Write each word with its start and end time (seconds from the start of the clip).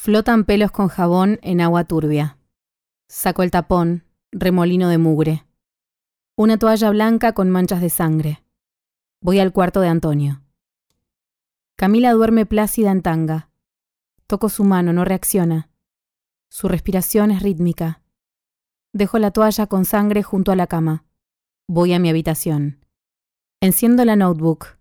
Flotan 0.00 0.44
pelos 0.44 0.70
con 0.70 0.86
jabón 0.86 1.40
en 1.42 1.60
agua 1.60 1.82
turbia. 1.82 2.38
Saco 3.08 3.42
el 3.42 3.50
tapón, 3.50 4.04
remolino 4.30 4.88
de 4.88 4.96
mugre. 4.96 5.44
Una 6.36 6.56
toalla 6.56 6.90
blanca 6.90 7.32
con 7.32 7.50
manchas 7.50 7.80
de 7.80 7.90
sangre. 7.90 8.44
Voy 9.20 9.40
al 9.40 9.52
cuarto 9.52 9.80
de 9.80 9.88
Antonio. 9.88 10.40
Camila 11.74 12.12
duerme 12.12 12.46
plácida 12.46 12.92
en 12.92 13.02
tanga. 13.02 13.50
Toco 14.28 14.48
su 14.48 14.62
mano, 14.62 14.92
no 14.92 15.04
reacciona. 15.04 15.68
Su 16.48 16.68
respiración 16.68 17.32
es 17.32 17.42
rítmica. 17.42 18.00
Dejo 18.92 19.18
la 19.18 19.32
toalla 19.32 19.66
con 19.66 19.84
sangre 19.84 20.22
junto 20.22 20.52
a 20.52 20.56
la 20.56 20.68
cama. 20.68 21.06
Voy 21.66 21.92
a 21.92 21.98
mi 21.98 22.08
habitación. 22.08 22.86
Enciendo 23.60 24.04
la 24.04 24.14
notebook. 24.14 24.78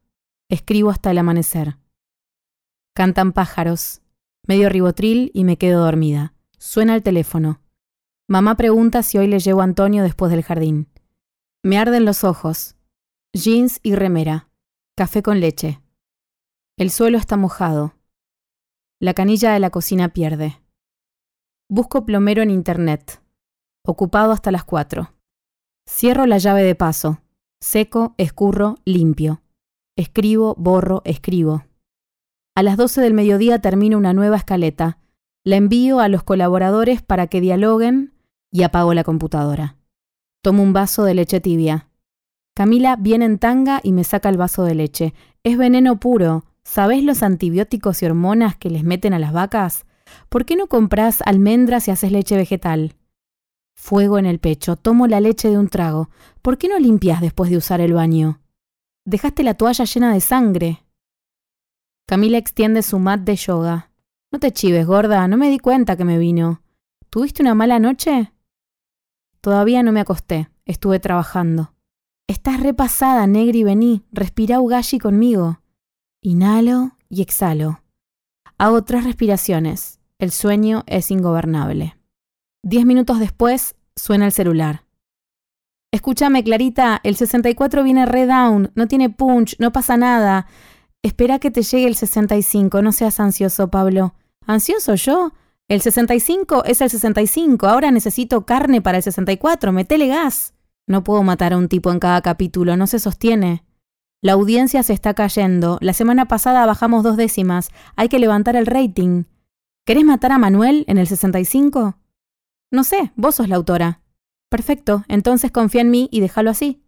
Escribo 0.47 0.91
hasta 0.91 1.09
el 1.09 1.18
amanecer. 1.18 1.79
Cantan 2.93 3.34
pájaros. 3.34 4.04
Medio 4.48 4.70
ribotril 4.70 5.29
y 5.33 5.43
me 5.43 5.57
quedo 5.57 5.83
dormida. 5.83 6.33
Suena 6.57 6.96
el 6.96 7.04
teléfono. 7.04 7.61
Mamá 8.29 8.56
pregunta 8.56 9.04
si 9.04 9.18
hoy 9.18 9.28
le 9.28 9.39
llevo 9.39 9.60
a 9.60 9.65
Antonio 9.65 10.04
después 10.04 10.32
del 10.32 10.42
jardín. 10.42 10.87
Me 11.64 11.78
arden 11.78 12.06
los 12.06 12.23
ojos. 12.23 12.78
Jeans 13.33 13.82
y 13.83 13.96
remera. 13.96 14.50
Café 14.96 15.21
con 15.21 15.42
leche. 15.42 15.82
El 16.78 16.92
suelo 16.92 17.18
está 17.18 17.36
mojado. 17.36 17.96
La 19.01 19.14
canilla 19.14 19.51
de 19.51 19.60
la 19.60 19.70
cocina 19.70 20.10
pierde. 20.14 20.61
Busco 21.70 22.06
plomero 22.06 22.42
en 22.42 22.50
internet. 22.50 23.21
Ocupado 23.86 24.32
hasta 24.32 24.51
las 24.51 24.64
cuatro. 24.64 25.14
Cierro 25.89 26.25
la 26.25 26.37
llave 26.37 26.64
de 26.64 26.75
paso. 26.75 27.21
Seco, 27.59 28.15
escurro, 28.18 28.78
limpio. 28.86 29.42
Escribo, 29.98 30.56
borro, 30.57 31.01
escribo. 31.04 31.65
A 32.58 32.64
las 32.64 32.75
12 32.75 33.02
del 33.02 33.14
mediodía 33.14 33.59
termino 33.59 34.00
una 34.00 34.14
nueva 34.14 34.38
escaleta. 34.38 34.98
La 35.44 35.58
envío 35.58 36.00
a 36.00 36.08
los 36.08 36.23
colaboradores 36.23 37.04
para 37.04 37.28
que 37.28 37.40
dialoguen 37.40 38.16
y 38.52 38.64
apago 38.64 38.95
la 38.95 39.04
computadora. 39.04 39.76
Tomo 40.42 40.64
un 40.64 40.73
vaso 40.73 41.04
de 41.04 41.14
leche 41.14 41.40
tibia. 41.40 41.88
Camila 42.56 42.96
viene 42.96 43.26
en 43.26 43.38
tanga 43.38 43.80
y 43.84 43.92
me 43.92 44.04
saca 44.04 44.30
el 44.30 44.38
vaso 44.38 44.64
de 44.64 44.73
leche. 44.73 45.14
Es 45.44 45.56
veneno 45.56 46.00
puro. 46.00 46.46
¿Sabés 46.64 47.04
los 47.04 47.22
antibióticos 47.22 48.02
y 48.02 48.08
hormonas 48.08 48.58
que 48.58 48.72
les 48.72 48.84
meten 48.84 49.14
a 49.14 49.20
las 49.20 49.34
vacas? 49.34 49.86
¿Por 50.28 50.44
qué 50.46 50.56
no 50.56 50.66
compras 50.66 51.22
almendras 51.28 51.88
y 51.88 51.92
haces 51.92 52.12
leche 52.12 52.38
vegetal? 52.38 52.96
Fuego 53.76 54.18
en 54.18 54.26
el 54.26 54.40
pecho, 54.40 54.78
tomo 54.78 55.06
la 55.06 55.22
leche 55.22 55.52
de 55.52 55.59
un 55.59 55.70
trago. 55.70 56.09
¿Por 56.42 56.58
qué 56.58 56.70
no 56.70 56.80
limpias 56.80 57.22
después 57.22 57.52
de 57.52 57.58
usar 57.58 57.81
el 57.81 57.94
baño? 57.94 58.42
Dejaste 59.06 59.44
la 59.44 59.53
toalla 59.53 59.86
llena 59.86 60.12
de 60.12 60.22
sangre. 60.22 60.87
Camila 62.09 62.38
extiende 62.38 62.83
su 62.83 63.00
mat 63.00 63.19
de 63.19 63.36
yoga. 63.36 63.91
No 64.31 64.39
te 64.39 64.53
chives, 64.53 64.88
gorda, 64.88 65.27
no 65.27 65.36
me 65.36 65.50
di 65.50 65.59
cuenta 65.59 65.97
que 65.97 66.05
me 66.05 66.17
vino. 66.17 66.61
¿Tuviste 67.09 67.41
una 67.41 67.53
mala 67.53 67.80
noche? 67.80 68.31
Todavía 69.41 69.83
no 69.83 69.91
me 69.91 70.00
acosté, 70.00 70.50
estuve 70.63 71.02
trabajando. 71.02 71.73
Estás 72.25 72.61
repasada, 72.61 73.28
Negri, 73.28 73.66
vení, 73.66 74.05
respira 74.13 74.61
Ugashi 74.61 75.00
conmigo. 75.00 75.59
Inhalo 76.22 76.91
y 77.09 77.22
exhalo. 77.22 77.83
Hago 78.58 78.85
tres 78.85 79.03
respiraciones. 79.03 80.00
El 80.17 80.31
sueño 80.31 80.83
es 80.88 81.11
ingobernable. 81.11 81.97
Diez 82.63 82.85
minutos 82.85 83.19
después, 83.19 83.75
suena 83.97 84.25
el 84.25 84.31
celular. 84.31 84.85
Escúchame, 85.91 86.41
Clarita, 86.41 87.02
el 87.03 87.17
64 87.17 87.83
viene 87.83 88.05
re 88.05 88.25
down, 88.25 88.72
no 88.75 88.88
tiene 88.88 89.09
punch, 89.09 89.58
no 89.59 89.73
pasa 89.73 89.97
nada. 89.97 90.47
Espera 91.03 91.40
que 91.40 91.52
te 91.52 91.62
llegue 91.62 91.88
el 91.88 91.95
65, 91.95 92.81
no 92.81 92.92
seas 92.92 93.20
ansioso, 93.20 93.70
Pablo. 93.70 94.16
¿Ansioso 94.45 94.95
yo? 94.95 95.34
El 95.67 95.81
65 95.81 96.64
es 96.66 96.81
el 96.81 96.90
65, 96.90 97.67
ahora 97.67 97.92
necesito 97.92 98.45
carne 98.45 98.81
para 98.81 98.98
el 98.98 99.03
64, 99.03 99.72
metele 99.72 100.08
gas. 100.08 100.53
No 100.88 101.03
puedo 101.03 101.24
matar 101.24 101.53
a 101.53 101.58
un 101.58 101.68
tipo 101.68 101.91
en 101.91 102.00
cada 102.00 102.22
capítulo, 102.22 102.78
no 102.78 102.88
se 102.88 103.00
sostiene. 103.00 103.66
La 104.22 104.34
audiencia 104.34 104.81
se 104.84 104.94
está 104.94 105.13
cayendo, 105.13 105.78
la 105.81 105.94
semana 105.94 106.28
pasada 106.28 106.66
bajamos 106.66 107.03
dos 107.03 107.18
décimas, 107.18 107.69
hay 107.96 108.08
que 108.09 108.19
levantar 108.19 108.56
el 108.56 108.66
rating. 108.66 109.25
¿Querés 109.85 110.06
matar 110.06 110.31
a 110.31 110.38
Manuel 110.38 110.85
en 110.88 110.97
el 110.97 111.08
65? 111.08 111.97
No 112.72 112.84
sé, 112.84 113.12
vos 113.16 113.35
sos 113.35 113.50
la 113.50 113.58
autora. 113.58 114.02
Perfecto, 114.50 115.03
entonces 115.08 115.52
confía 115.52 115.81
en 115.81 115.91
mí 115.91 116.08
y 116.12 116.22
déjalo 116.22 116.50
así. 116.50 116.81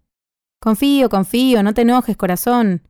Confío, 0.61 1.09
confío, 1.09 1.61
no 1.63 1.73
te 1.73 1.81
enojes, 1.81 2.17
corazón. 2.17 2.81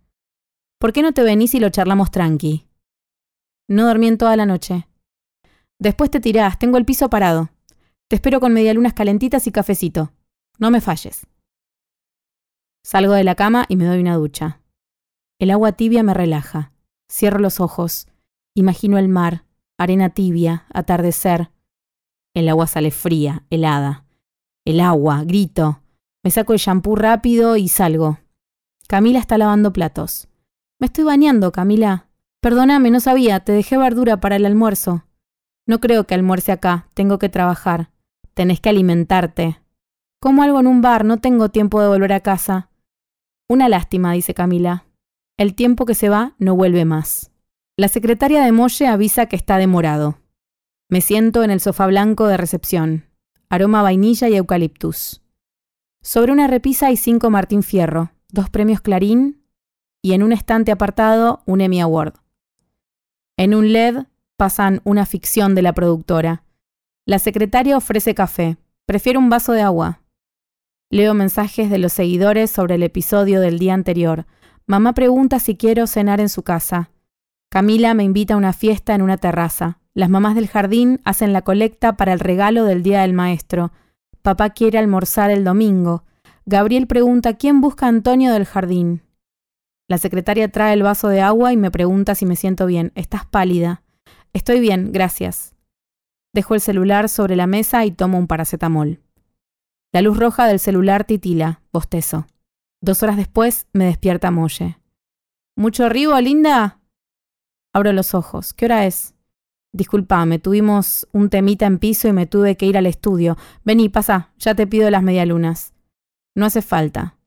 ¿Por 0.80 0.94
qué 0.94 1.02
no 1.02 1.12
te 1.12 1.24
venís 1.24 1.54
y 1.56 1.60
lo 1.60 1.70
charlamos 1.70 2.10
tranqui? 2.10 2.66
No 3.68 3.86
dormí 3.86 4.08
en 4.08 4.18
toda 4.18 4.38
la 4.38 4.46
noche. 4.46 4.88
Después 5.78 6.10
te 6.10 6.22
tirás, 6.22 6.58
tengo 6.58 6.78
el 6.78 6.86
piso 6.86 7.10
parado. 7.10 7.50
Te 8.08 8.16
espero 8.16 8.40
con 8.40 8.54
medialunas 8.54 8.94
calentitas 8.94 9.46
y 9.46 9.52
cafecito. 9.52 10.14
No 10.58 10.72
me 10.72 10.80
falles. 10.80 11.28
Salgo 12.82 13.12
de 13.12 13.26
la 13.26 13.36
cama 13.36 13.66
y 13.68 13.76
me 13.76 13.86
doy 13.86 14.00
una 14.00 14.16
ducha. 14.16 14.62
El 15.38 15.52
agua 15.52 15.74
tibia 15.74 16.02
me 16.02 16.14
relaja. 16.14 16.72
Cierro 17.12 17.40
los 17.40 17.60
ojos. 17.60 18.08
Imagino 18.56 18.98
el 18.98 19.10
mar, 19.10 19.44
arena 19.78 20.10
tibia, 20.12 20.66
atardecer. 20.74 21.52
El 22.34 22.48
agua 22.48 22.68
sale 22.68 22.92
fría, 22.92 23.44
helada. 23.50 24.06
El 24.66 24.80
agua, 24.80 25.26
grito. 25.26 25.82
Me 26.24 26.32
saco 26.32 26.54
el 26.54 26.60
shampoo 26.60 26.96
rápido 26.96 27.58
y 27.58 27.68
salgo. 27.68 28.20
Camila 28.88 29.20
está 29.20 29.38
lavando 29.38 29.74
platos. 29.74 30.30
Me 30.80 30.86
estoy 30.86 31.04
bañando, 31.04 31.52
Camila. 31.52 32.08
Perdóname, 32.40 32.90
no 32.90 33.02
sabía, 33.02 33.42
te 33.42 33.52
dejé 33.52 33.78
verdura 33.78 34.22
para 34.22 34.38
el 34.38 34.46
almuerzo. 34.46 35.04
No 35.68 35.82
creo 35.82 36.06
que 36.06 36.16
almuerce 36.16 36.54
acá, 36.54 36.88
tengo 36.94 37.20
que 37.20 37.28
trabajar. 37.28 37.92
Tenés 38.34 38.62
que 38.62 38.70
alimentarte. 38.70 39.60
Como 40.22 40.42
algo 40.42 40.62
en 40.62 40.68
un 40.68 40.82
bar, 40.82 41.04
no 41.04 41.18
tengo 41.18 41.50
tiempo 41.50 41.82
de 41.82 41.90
volver 41.90 42.14
a 42.14 42.22
casa. 42.22 42.70
Una 43.50 43.68
lástima, 43.68 44.14
dice 44.14 44.34
Camila. 44.34 44.86
El 45.38 45.54
tiempo 45.54 45.86
que 45.86 45.96
se 45.96 46.08
va 46.08 46.36
no 46.40 46.56
vuelve 46.56 46.86
más. 46.86 47.32
La 47.76 47.90
secretaria 47.90 48.42
de 48.44 48.54
Molle 48.54 48.88
avisa 48.88 49.26
que 49.26 49.36
está 49.36 49.58
demorado. 49.58 50.20
Me 50.90 51.02
siento 51.02 51.44
en 51.44 51.52
el 51.52 51.60
sofá 51.60 51.88
blanco 51.88 52.28
de 52.28 52.38
recepción. 52.38 53.06
Aroma 53.50 53.82
vainilla 53.82 54.30
y 54.30 54.38
eucaliptus. 54.38 55.22
Sobre 56.02 56.32
una 56.32 56.48
repisa 56.48 56.88
hay 56.88 56.96
cinco 56.96 57.30
Martín 57.30 57.64
Fierro, 57.64 58.12
dos 58.30 58.50
premios 58.50 58.80
Clarín 58.80 59.39
y 60.02 60.14
en 60.14 60.24
un 60.24 60.32
estante 60.32 60.72
apartado 60.72 61.42
un 61.46 61.62
Emmy 61.62 61.82
Award. 61.82 62.14
En 63.38 63.54
un 63.54 63.72
LED 63.74 64.06
pasan 64.38 64.82
una 64.84 65.06
ficción 65.06 65.56
de 65.56 65.62
la 65.62 65.74
productora. 65.74 66.44
La 67.06 67.20
secretaria 67.20 67.78
ofrece 67.78 68.16
café. 68.16 68.58
Prefiero 68.86 69.20
un 69.20 69.30
vaso 69.30 69.52
de 69.52 69.62
agua. 69.62 70.02
Leo 70.90 71.14
mensajes 71.14 71.70
de 71.70 71.78
los 71.78 71.94
seguidores 71.94 72.50
sobre 72.50 72.76
el 72.76 72.84
episodio 72.84 73.42
del 73.42 73.60
día 73.60 73.74
anterior. 73.74 74.26
Mamá 74.66 74.94
pregunta 74.94 75.40
si 75.40 75.56
quiero 75.56 75.88
cenar 75.88 76.20
en 76.20 76.30
su 76.30 76.44
casa. 76.44 76.92
Camila 77.50 77.94
me 77.94 78.04
invita 78.04 78.36
a 78.36 78.38
una 78.38 78.54
fiesta 78.54 78.96
en 78.96 79.02
una 79.02 79.18
terraza. 79.18 79.80
Las 79.94 80.10
mamás 80.10 80.36
del 80.36 80.48
jardín 80.48 81.02
hacen 81.04 81.34
la 81.34 81.42
colecta 81.42 81.98
para 81.98 82.14
el 82.14 82.20
regalo 82.20 82.64
del 82.64 82.84
Día 82.84 83.02
del 83.02 83.14
Maestro. 83.14 83.72
Papá 84.22 84.52
quiere 84.52 84.78
almorzar 84.78 85.32
el 85.32 85.44
domingo. 85.44 86.04
Gabriel 86.46 86.88
pregunta 86.88 87.34
quién 87.34 87.62
busca 87.62 87.86
a 87.86 87.90
Antonio 87.90 88.32
del 88.32 88.46
jardín. 88.46 89.02
La 89.90 89.98
secretaria 89.98 90.50
trae 90.50 90.74
el 90.74 90.84
vaso 90.84 91.10
de 91.10 91.20
agua 91.20 91.52
y 91.52 91.58
me 91.58 91.72
pregunta 91.72 92.14
si 92.14 92.28
me 92.28 92.36
siento 92.36 92.68
bien. 92.68 92.92
Estás 92.94 93.26
pálida. 93.26 93.82
Estoy 94.34 94.60
bien, 94.60 94.92
gracias. 94.92 95.56
Dejo 96.32 96.54
el 96.54 96.62
celular 96.62 97.10
sobre 97.10 97.36
la 97.36 97.48
mesa 97.48 97.84
y 97.86 97.92
tomo 97.92 98.20
un 98.20 98.28
paracetamol. 98.28 99.02
La 99.92 100.04
luz 100.04 100.20
roja 100.20 100.46
del 100.46 100.60
celular 100.60 101.06
titila, 101.06 101.64
bostezo. 101.74 102.28
Dos 102.82 103.02
horas 103.02 103.18
después 103.18 103.68
me 103.74 103.86
despierta 103.86 104.30
Molle. 104.30 104.78
¿Mucho 105.58 105.86
arribo, 105.86 106.22
linda? 106.22 106.80
Abro 107.74 107.92
los 107.92 108.14
ojos. 108.14 108.54
¿Qué 108.54 108.66
hora 108.66 108.86
es? 108.86 109.16
Disculpame, 109.74 110.38
tuvimos 110.38 111.08
un 111.12 111.32
temita 111.32 111.66
en 111.66 111.80
piso 111.80 112.08
y 112.08 112.14
me 112.14 112.28
tuve 112.28 112.58
que 112.58 112.68
ir 112.68 112.78
al 112.78 112.86
estudio. 112.86 113.38
Vení, 113.64 113.90
pasa, 113.90 114.32
ya 114.38 114.54
te 114.54 114.68
pido 114.68 114.92
las 114.92 115.02
medialunas. 115.02 115.74
No 116.36 116.46
hace 116.46 116.62
falta. 116.62 117.18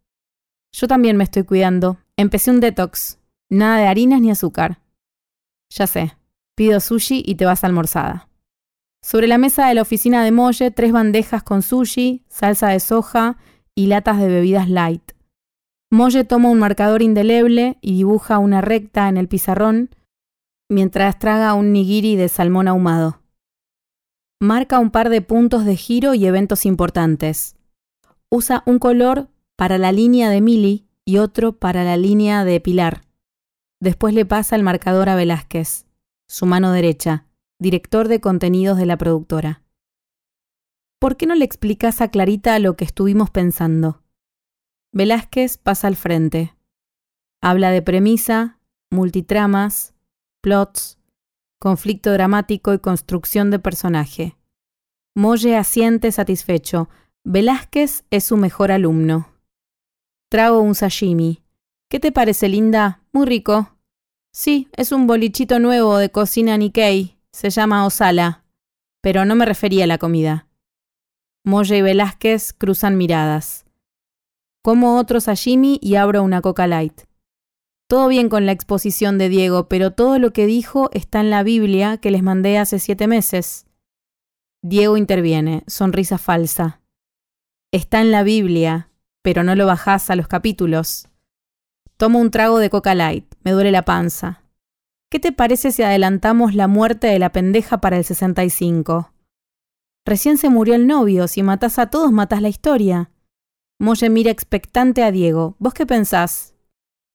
Yo 0.72 0.86
también 0.86 1.16
me 1.16 1.24
estoy 1.24 1.42
cuidando. 1.42 1.98
Empecé 2.18 2.50
un 2.50 2.60
detox. 2.60 3.18
Nada 3.48 3.78
de 3.78 3.86
harinas 3.86 4.20
ni 4.20 4.30
azúcar. 4.30 4.80
Ya 5.70 5.86
sé. 5.86 6.16
Pido 6.54 6.80
sushi 6.80 7.22
y 7.24 7.36
te 7.36 7.46
vas 7.46 7.64
almorzada. 7.64 8.28
Sobre 9.02 9.26
la 9.26 9.38
mesa 9.38 9.66
de 9.66 9.74
la 9.74 9.82
oficina 9.82 10.22
de 10.22 10.30
Molle, 10.30 10.70
tres 10.70 10.92
bandejas 10.92 11.42
con 11.42 11.62
sushi, 11.62 12.24
salsa 12.28 12.68
de 12.68 12.80
soja 12.80 13.38
y 13.74 13.86
latas 13.86 14.20
de 14.20 14.28
bebidas 14.28 14.68
light. 14.68 15.12
Molle 15.90 16.24
toma 16.24 16.50
un 16.50 16.58
marcador 16.58 17.02
indeleble 17.02 17.78
y 17.80 17.96
dibuja 17.96 18.38
una 18.38 18.60
recta 18.60 19.08
en 19.08 19.16
el 19.16 19.28
pizarrón 19.28 19.90
mientras 20.68 21.18
traga 21.18 21.54
un 21.54 21.72
nigiri 21.72 22.16
de 22.16 22.28
salmón 22.28 22.68
ahumado. 22.68 23.20
Marca 24.40 24.78
un 24.78 24.90
par 24.90 25.08
de 25.08 25.20
puntos 25.20 25.64
de 25.64 25.76
giro 25.76 26.14
y 26.14 26.26
eventos 26.26 26.66
importantes. 26.66 27.56
Usa 28.30 28.62
un 28.66 28.78
color 28.78 29.28
para 29.56 29.78
la 29.78 29.92
línea 29.92 30.30
de 30.30 30.40
Mili 30.40 30.86
y 31.04 31.18
otro 31.18 31.52
para 31.52 31.84
la 31.84 31.96
línea 31.96 32.44
de 32.44 32.60
Pilar. 32.60 33.02
Después 33.80 34.14
le 34.14 34.24
pasa 34.24 34.56
el 34.56 34.62
marcador 34.62 35.08
a 35.08 35.16
Velázquez, 35.16 35.86
su 36.28 36.46
mano 36.46 36.72
derecha, 36.72 37.26
director 37.58 38.08
de 38.08 38.20
contenidos 38.20 38.78
de 38.78 38.86
la 38.86 38.96
productora. 38.96 39.62
¿Por 41.00 41.16
qué 41.16 41.26
no 41.26 41.34
le 41.34 41.44
explicas 41.44 42.00
a 42.00 42.08
Clarita 42.08 42.58
lo 42.60 42.76
que 42.76 42.84
estuvimos 42.84 43.30
pensando? 43.30 44.02
Velázquez 44.92 45.58
pasa 45.58 45.88
al 45.88 45.96
frente. 45.96 46.54
Habla 47.40 47.70
de 47.70 47.82
premisa, 47.82 48.60
multitramas, 48.90 49.94
plots, 50.42 50.98
conflicto 51.58 52.12
dramático 52.12 52.72
y 52.72 52.78
construcción 52.78 53.50
de 53.50 53.58
personaje. 53.58 54.36
Molle 55.16 55.56
asiente 55.56 56.12
satisfecho. 56.12 56.88
Velázquez 57.24 58.04
es 58.10 58.24
su 58.24 58.36
mejor 58.36 58.70
alumno. 58.70 59.31
Trago 60.32 60.62
un 60.62 60.74
sashimi. 60.74 61.42
¿Qué 61.90 62.00
te 62.00 62.10
parece, 62.10 62.48
linda? 62.48 63.02
Muy 63.12 63.26
rico. 63.26 63.76
Sí, 64.32 64.66
es 64.74 64.90
un 64.90 65.06
bolichito 65.06 65.58
nuevo 65.58 65.98
de 65.98 66.10
cocina 66.10 66.56
Nikkei. 66.56 67.18
Se 67.32 67.50
llama 67.50 67.84
Osala. 67.84 68.42
Pero 69.02 69.26
no 69.26 69.34
me 69.34 69.44
refería 69.44 69.84
a 69.84 69.86
la 69.86 69.98
comida. 69.98 70.48
Molle 71.44 71.76
y 71.76 71.82
Velázquez 71.82 72.54
cruzan 72.54 72.96
miradas. 72.96 73.66
Como 74.64 74.96
otro 74.96 75.20
sashimi 75.20 75.78
y 75.82 75.96
abro 75.96 76.22
una 76.22 76.40
Coca 76.40 76.66
Light. 76.66 77.02
Todo 77.86 78.08
bien 78.08 78.30
con 78.30 78.46
la 78.46 78.52
exposición 78.52 79.18
de 79.18 79.28
Diego, 79.28 79.68
pero 79.68 79.90
todo 79.90 80.18
lo 80.18 80.32
que 80.32 80.46
dijo 80.46 80.88
está 80.94 81.20
en 81.20 81.28
la 81.28 81.42
Biblia 81.42 81.98
que 81.98 82.10
les 82.10 82.22
mandé 82.22 82.56
hace 82.56 82.78
siete 82.78 83.06
meses. 83.06 83.66
Diego 84.62 84.96
interviene, 84.96 85.62
sonrisa 85.66 86.16
falsa. 86.16 86.80
Está 87.70 88.00
en 88.00 88.10
la 88.10 88.22
Biblia, 88.22 88.88
pero 89.22 89.44
no 89.44 89.54
lo 89.54 89.66
bajás 89.66 90.10
a 90.10 90.16
los 90.16 90.28
capítulos. 90.28 91.08
Tomo 91.96 92.18
un 92.18 92.30
trago 92.30 92.58
de 92.58 92.70
Coca 92.70 92.94
Light, 92.94 93.32
me 93.42 93.52
duele 93.52 93.70
la 93.70 93.84
panza. 93.84 94.42
¿Qué 95.10 95.20
te 95.20 95.32
parece 95.32 95.72
si 95.72 95.82
adelantamos 95.82 96.54
la 96.54 96.68
muerte 96.68 97.06
de 97.06 97.18
la 97.18 97.32
pendeja 97.32 97.80
para 97.80 97.96
el 97.96 98.04
65? 98.04 99.12
Recién 100.04 100.36
se 100.38 100.48
murió 100.48 100.74
el 100.74 100.86
novio, 100.86 101.28
si 101.28 101.42
matás 101.42 101.78
a 101.78 101.86
todos 101.86 102.10
matás 102.10 102.42
la 102.42 102.48
historia. 102.48 103.10
Molle 103.78 104.10
mira 104.10 104.30
expectante 104.30 105.02
a 105.02 105.10
Diego. 105.10 105.56
¿Vos 105.58 105.74
qué 105.74 105.86
pensás? 105.86 106.54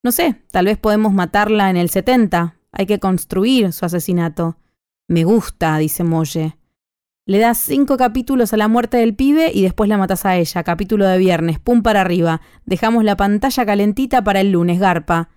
No 0.02 0.12
sé, 0.12 0.42
tal 0.50 0.66
vez 0.66 0.78
podemos 0.78 1.12
matarla 1.12 1.70
en 1.70 1.76
el 1.76 1.90
70. 1.90 2.56
Hay 2.72 2.86
que 2.86 2.98
construir 2.98 3.72
su 3.72 3.84
asesinato. 3.84 4.58
Me 5.08 5.24
gusta, 5.24 5.76
dice 5.78 6.04
Molle. 6.04 6.56
Le 7.28 7.40
das 7.40 7.58
cinco 7.58 7.98
capítulos 7.98 8.54
a 8.54 8.56
la 8.56 8.68
muerte 8.68 8.96
del 8.96 9.14
pibe 9.14 9.50
y 9.52 9.60
después 9.60 9.86
la 9.90 9.98
matas 9.98 10.24
a 10.24 10.38
ella. 10.38 10.64
Capítulo 10.64 11.06
de 11.06 11.18
viernes, 11.18 11.58
pum 11.58 11.82
para 11.82 12.00
arriba. 12.00 12.40
Dejamos 12.64 13.04
la 13.04 13.18
pantalla 13.18 13.66
calentita 13.66 14.24
para 14.24 14.40
el 14.40 14.52
lunes, 14.52 14.80
garpa. 14.80 15.28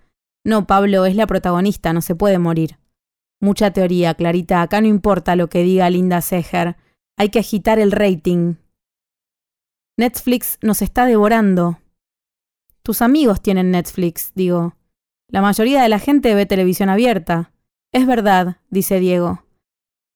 No, 0.42 0.66
Pablo, 0.66 1.04
es 1.04 1.16
la 1.16 1.26
protagonista, 1.26 1.92
no 1.92 2.00
se 2.00 2.14
puede 2.14 2.38
morir. 2.38 2.78
Mucha 3.42 3.72
teoría, 3.72 4.14
Clarita. 4.14 4.62
Acá 4.62 4.80
no 4.80 4.86
importa 4.86 5.36
lo 5.36 5.50
que 5.50 5.62
diga 5.64 5.90
Linda 5.90 6.22
Seger. 6.22 6.76
Hay 7.18 7.28
que 7.28 7.40
agitar 7.40 7.78
el 7.78 7.92
rating. 7.92 8.54
Netflix 9.98 10.58
nos 10.62 10.80
está 10.80 11.04
devorando. 11.04 11.78
Tus 12.82 13.02
amigos 13.02 13.42
tienen 13.42 13.70
Netflix, 13.70 14.32
digo. 14.34 14.76
La 15.28 15.42
mayoría 15.42 15.82
de 15.82 15.90
la 15.90 15.98
gente 15.98 16.34
ve 16.34 16.46
televisión 16.46 16.88
abierta. 16.88 17.52
Es 17.92 18.06
verdad, 18.06 18.56
dice 18.70 18.98
Diego. 18.98 19.41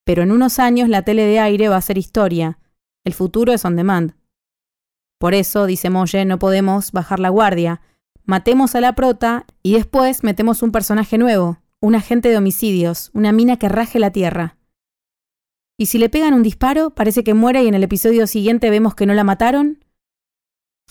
Pero 0.06 0.23
en 0.23 0.31
unos 0.31 0.58
años 0.58 0.88
la 0.88 1.03
tele 1.03 1.26
de 1.26 1.41
aire 1.41 1.69
va 1.69 1.76
a 1.76 1.82
ser 1.82 1.99
historia. 1.99 2.58
El 3.05 3.12
futuro 3.12 3.53
es 3.53 3.67
on 3.67 3.76
demand. 3.76 4.14
Por 5.19 5.35
eso, 5.35 5.67
dice 5.67 5.91
Molle, 5.91 6.25
no 6.25 6.38
podemos 6.38 6.93
bajar 6.93 7.20
la 7.20 7.29
guardia. 7.29 7.81
Matemos 8.25 8.75
a 8.75 8.81
la 8.81 8.94
prota 8.94 9.44
y 9.62 9.75
después 9.75 10.23
metemos 10.23 10.62
un 10.62 10.73
personaje 10.73 11.19
nuevo, 11.19 11.58
un 11.81 11.94
agente 11.94 12.29
de 12.29 12.38
homicidios, 12.38 13.11
una 13.14 13.32
mina 13.32 13.58
que 13.58 13.69
raje 13.69 13.99
la 13.99 14.12
tierra. 14.12 14.56
Y 15.76 15.87
si 15.87 15.99
le 15.99 16.09
pegan 16.09 16.35
un 16.35 16.43
disparo, 16.43 16.91
parece 16.91 17.25
que 17.25 17.35
muere 17.35 17.64
y 17.64 17.69
en 17.69 17.75
el 17.75 17.85
episodio 17.85 18.26
siguiente 18.26 18.70
vemos 18.70 18.94
que 18.94 19.06
no 19.06 19.14
la 19.14 19.25
mataron, 19.25 19.81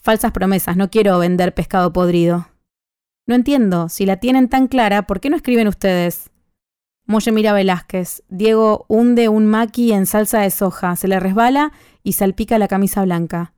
Falsas 0.05 0.33
promesas, 0.33 0.77
no 0.77 0.91
quiero 0.91 1.17
vender 1.17 1.55
pescado 1.55 1.91
podrido. 1.91 2.47
No 3.25 3.33
entiendo, 3.33 3.89
si 3.89 4.05
la 4.05 4.17
tienen 4.17 4.49
tan 4.49 4.67
clara, 4.67 5.07
¿por 5.07 5.19
qué 5.19 5.31
no 5.31 5.35
escriben 5.35 5.67
ustedes? 5.67 6.29
Molle 7.05 7.31
mira 7.31 7.53
Velázquez. 7.53 8.23
Diego 8.29 8.85
hunde 8.87 9.29
un 9.29 9.45
maqui 9.45 9.91
en 9.91 10.05
salsa 10.05 10.41
de 10.41 10.49
soja, 10.49 10.95
se 10.95 11.07
le 11.07 11.19
resbala 11.19 11.71
y 12.03 12.13
salpica 12.13 12.57
la 12.57 12.67
camisa 12.67 13.03
blanca. 13.03 13.53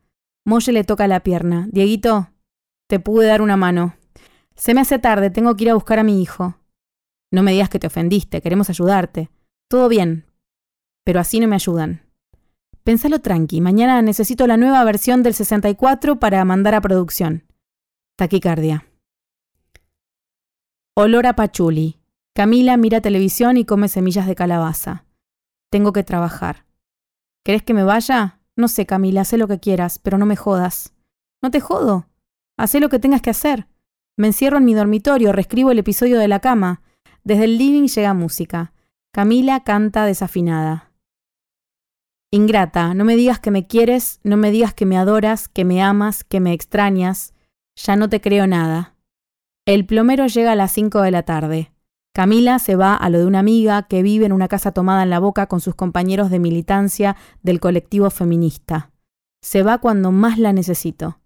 Molle 0.45 0.71
le 0.71 0.83
toca 0.83 1.07
la 1.07 1.21
pierna. 1.21 1.67
Dieguito, 1.71 2.29
te 2.88 2.99
pude 2.99 3.27
dar 3.27 3.41
una 3.41 3.57
mano. 3.57 3.95
Se 4.55 4.73
me 4.73 4.81
hace 4.81 4.99
tarde, 4.99 5.29
tengo 5.29 5.55
que 5.55 5.65
ir 5.65 5.69
a 5.69 5.75
buscar 5.75 5.99
a 5.99 6.03
mi 6.03 6.21
hijo. 6.21 6.57
No 7.31 7.44
me 7.44 7.51
digas 7.51 7.69
que 7.69 7.79
te 7.79 7.88
ofendiste, 7.88 8.41
queremos 8.41 8.69
ayudarte. 8.69 9.29
Todo 9.69 9.89
bien, 9.89 10.25
pero 11.03 11.19
así 11.19 11.39
no 11.39 11.47
me 11.47 11.55
ayudan. 11.55 12.01
Pensalo 12.83 13.19
tranqui, 13.19 13.59
mañana 13.59 14.01
necesito 14.01 14.47
la 14.47 14.55
nueva 14.55 14.83
versión 14.85 15.23
del 15.23 15.33
64 15.33 16.19
para 16.19 16.43
mandar 16.45 16.73
a 16.73 16.81
producción. 16.81 17.43
Taquicardia. 18.15 18.85
Olor 20.95 21.27
a 21.27 21.33
pachuli. 21.35 22.00
Camila 22.38 22.78
mira 22.78 23.01
televisión 23.01 23.57
y 23.57 23.66
come 23.66 23.88
semillas 23.88 24.28
de 24.28 24.36
calabaza. 24.36 25.06
Tengo 25.72 25.92
que 25.92 26.04
trabajar. 26.04 26.68
¿Querés 27.44 27.63
que 27.63 27.74
me 27.74 27.84
vaya? 27.84 28.42
No 28.56 28.68
sé, 28.68 28.86
Camila, 28.86 29.22
haz 29.22 29.34
lo 29.34 29.48
que 29.48 29.60
quieras, 29.60 29.98
pero 29.98 30.19
no 30.19 30.28
me 30.28 30.36
jodas. 30.36 30.94
No 31.42 31.50
te 31.50 31.62
jodo. 31.62 32.06
Haz 32.56 32.75
lo 32.75 32.89
que 32.89 33.00
tengas 33.00 33.24
que 33.24 33.31
hacer. 33.31 33.66
Me 34.18 34.28
encierro 34.28 34.57
en 34.57 34.66
mi 34.66 34.75
dormitorio, 34.75 35.31
reescribo 35.31 35.72
el 35.72 35.80
episodio 35.80 36.19
de 36.19 36.28
la 36.28 36.39
cama. 36.39 36.84
Desde 37.24 37.45
el 37.45 37.57
living 37.57 37.88
llega 37.88 38.13
música. 38.13 38.72
Camila 39.12 39.63
canta 39.63 40.06
desafinada. 40.06 40.92
Ingrata, 42.30 42.94
no 42.94 43.04
me 43.04 43.16
digas 43.16 43.39
que 43.39 43.50
me 43.50 43.66
quieres, 43.66 44.19
no 44.24 44.38
me 44.38 44.51
digas 44.51 44.75
que 44.75 44.86
me 44.86 45.00
adoras, 45.00 45.48
que 45.48 45.66
me 45.66 45.81
amas, 45.81 46.24
que 46.24 46.39
me 46.39 46.54
extrañas. 46.54 47.34
Ya 47.75 47.95
no 47.95 48.10
te 48.10 48.22
creo 48.22 48.45
nada. 48.45 48.95
El 49.66 49.88
plomero 49.88 50.28
llega 50.28 50.51
a 50.51 50.56
las 50.56 50.72
cinco 50.72 51.01
de 51.01 51.10
la 51.10 51.24
tarde. 51.24 51.72
Camila 52.17 52.57
se 52.57 52.75
va 52.75 52.95
a 52.95 53.11
lo 53.11 53.19
de 53.19 53.27
una 53.27 53.37
amiga 53.37 53.83
que 53.83 54.01
vive 54.01 54.25
en 54.25 54.31
una 54.31 54.47
casa 54.47 54.71
tomada 54.71 55.03
en 55.03 55.11
la 55.11 55.19
boca 55.19 55.45
con 55.45 55.61
sus 55.61 55.75
compañeros 55.75 56.31
de 56.31 56.39
militancia 56.39 57.15
del 57.43 57.59
colectivo 57.59 58.09
feminista. 58.09 58.89
Se 59.39 59.61
va 59.61 59.77
cuando 59.77 60.11
más 60.11 60.39
la 60.39 60.51
necesito. 60.51 61.19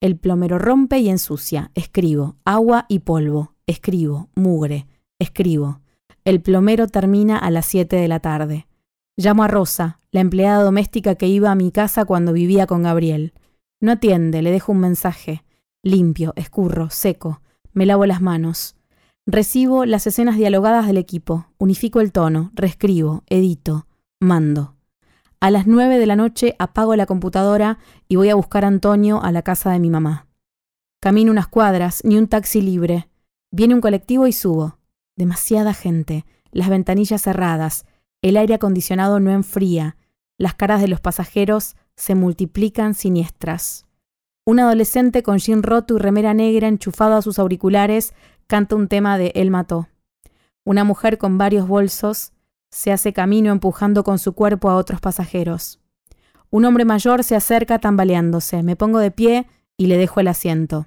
El 0.00 0.16
plomero 0.16 0.58
rompe 0.58 1.00
y 1.00 1.10
ensucia. 1.10 1.70
Escribo. 1.74 2.36
Agua 2.46 2.86
y 2.88 3.00
polvo. 3.00 3.56
Escribo. 3.66 4.30
Mugre. 4.36 4.86
Escribo. 5.18 5.82
El 6.24 6.40
plomero 6.40 6.86
termina 6.86 7.36
a 7.36 7.50
las 7.50 7.66
siete 7.66 7.96
de 7.96 8.08
la 8.08 8.20
tarde. 8.20 8.66
Llamo 9.18 9.44
a 9.44 9.48
Rosa, 9.48 10.00
la 10.12 10.20
empleada 10.20 10.62
doméstica 10.62 11.16
que 11.16 11.26
iba 11.26 11.50
a 11.50 11.56
mi 11.56 11.72
casa 11.72 12.06
cuando 12.06 12.32
vivía 12.32 12.66
con 12.66 12.84
Gabriel. 12.84 13.34
No 13.82 13.92
atiende, 13.92 14.40
le 14.40 14.50
dejo 14.50 14.72
un 14.72 14.78
mensaje. 14.78 15.44
Limpio, 15.82 16.32
escurro, 16.36 16.88
seco. 16.88 17.42
Me 17.74 17.84
lavo 17.84 18.06
las 18.06 18.22
manos. 18.22 18.77
Recibo 19.30 19.84
las 19.84 20.06
escenas 20.06 20.38
dialogadas 20.38 20.86
del 20.86 20.96
equipo, 20.96 21.48
unifico 21.58 22.00
el 22.00 22.12
tono, 22.12 22.50
reescribo, 22.54 23.24
edito, 23.26 23.86
mando. 24.20 24.74
A 25.38 25.50
las 25.50 25.66
nueve 25.66 25.98
de 25.98 26.06
la 26.06 26.16
noche 26.16 26.56
apago 26.58 26.96
la 26.96 27.04
computadora 27.04 27.78
y 28.08 28.16
voy 28.16 28.30
a 28.30 28.34
buscar 28.34 28.64
a 28.64 28.68
Antonio 28.68 29.22
a 29.22 29.30
la 29.30 29.42
casa 29.42 29.70
de 29.70 29.80
mi 29.80 29.90
mamá. 29.90 30.28
Camino 30.98 31.30
unas 31.30 31.46
cuadras, 31.46 32.00
ni 32.04 32.16
un 32.16 32.26
taxi 32.26 32.62
libre. 32.62 33.10
Viene 33.50 33.74
un 33.74 33.82
colectivo 33.82 34.26
y 34.26 34.32
subo. 34.32 34.78
Demasiada 35.14 35.74
gente, 35.74 36.24
las 36.50 36.70
ventanillas 36.70 37.20
cerradas, 37.20 37.84
el 38.22 38.38
aire 38.38 38.54
acondicionado 38.54 39.20
no 39.20 39.30
enfría. 39.30 39.98
Las 40.38 40.54
caras 40.54 40.80
de 40.80 40.88
los 40.88 41.02
pasajeros 41.02 41.76
se 41.96 42.14
multiplican 42.14 42.94
siniestras. 42.94 43.84
Un 44.46 44.60
adolescente 44.60 45.22
con 45.22 45.36
jean 45.36 45.62
roto 45.62 45.96
y 45.96 45.98
remera 45.98 46.32
negra 46.32 46.66
enchufado 46.66 47.16
a 47.16 47.20
sus 47.20 47.38
auriculares 47.38 48.14
canta 48.48 48.74
un 48.74 48.88
tema 48.88 49.18
de 49.18 49.30
Él 49.36 49.52
mató. 49.52 49.88
Una 50.64 50.82
mujer 50.82 51.18
con 51.18 51.38
varios 51.38 51.68
bolsos 51.68 52.32
se 52.70 52.90
hace 52.90 53.12
camino 53.12 53.52
empujando 53.52 54.02
con 54.02 54.18
su 54.18 54.32
cuerpo 54.32 54.68
a 54.68 54.76
otros 54.76 55.00
pasajeros. 55.00 55.80
Un 56.50 56.64
hombre 56.64 56.84
mayor 56.84 57.24
se 57.24 57.36
acerca 57.36 57.78
tambaleándose. 57.78 58.62
Me 58.62 58.74
pongo 58.74 58.98
de 58.98 59.10
pie 59.10 59.46
y 59.76 59.86
le 59.86 59.96
dejo 59.96 60.20
el 60.20 60.28
asiento. 60.28 60.86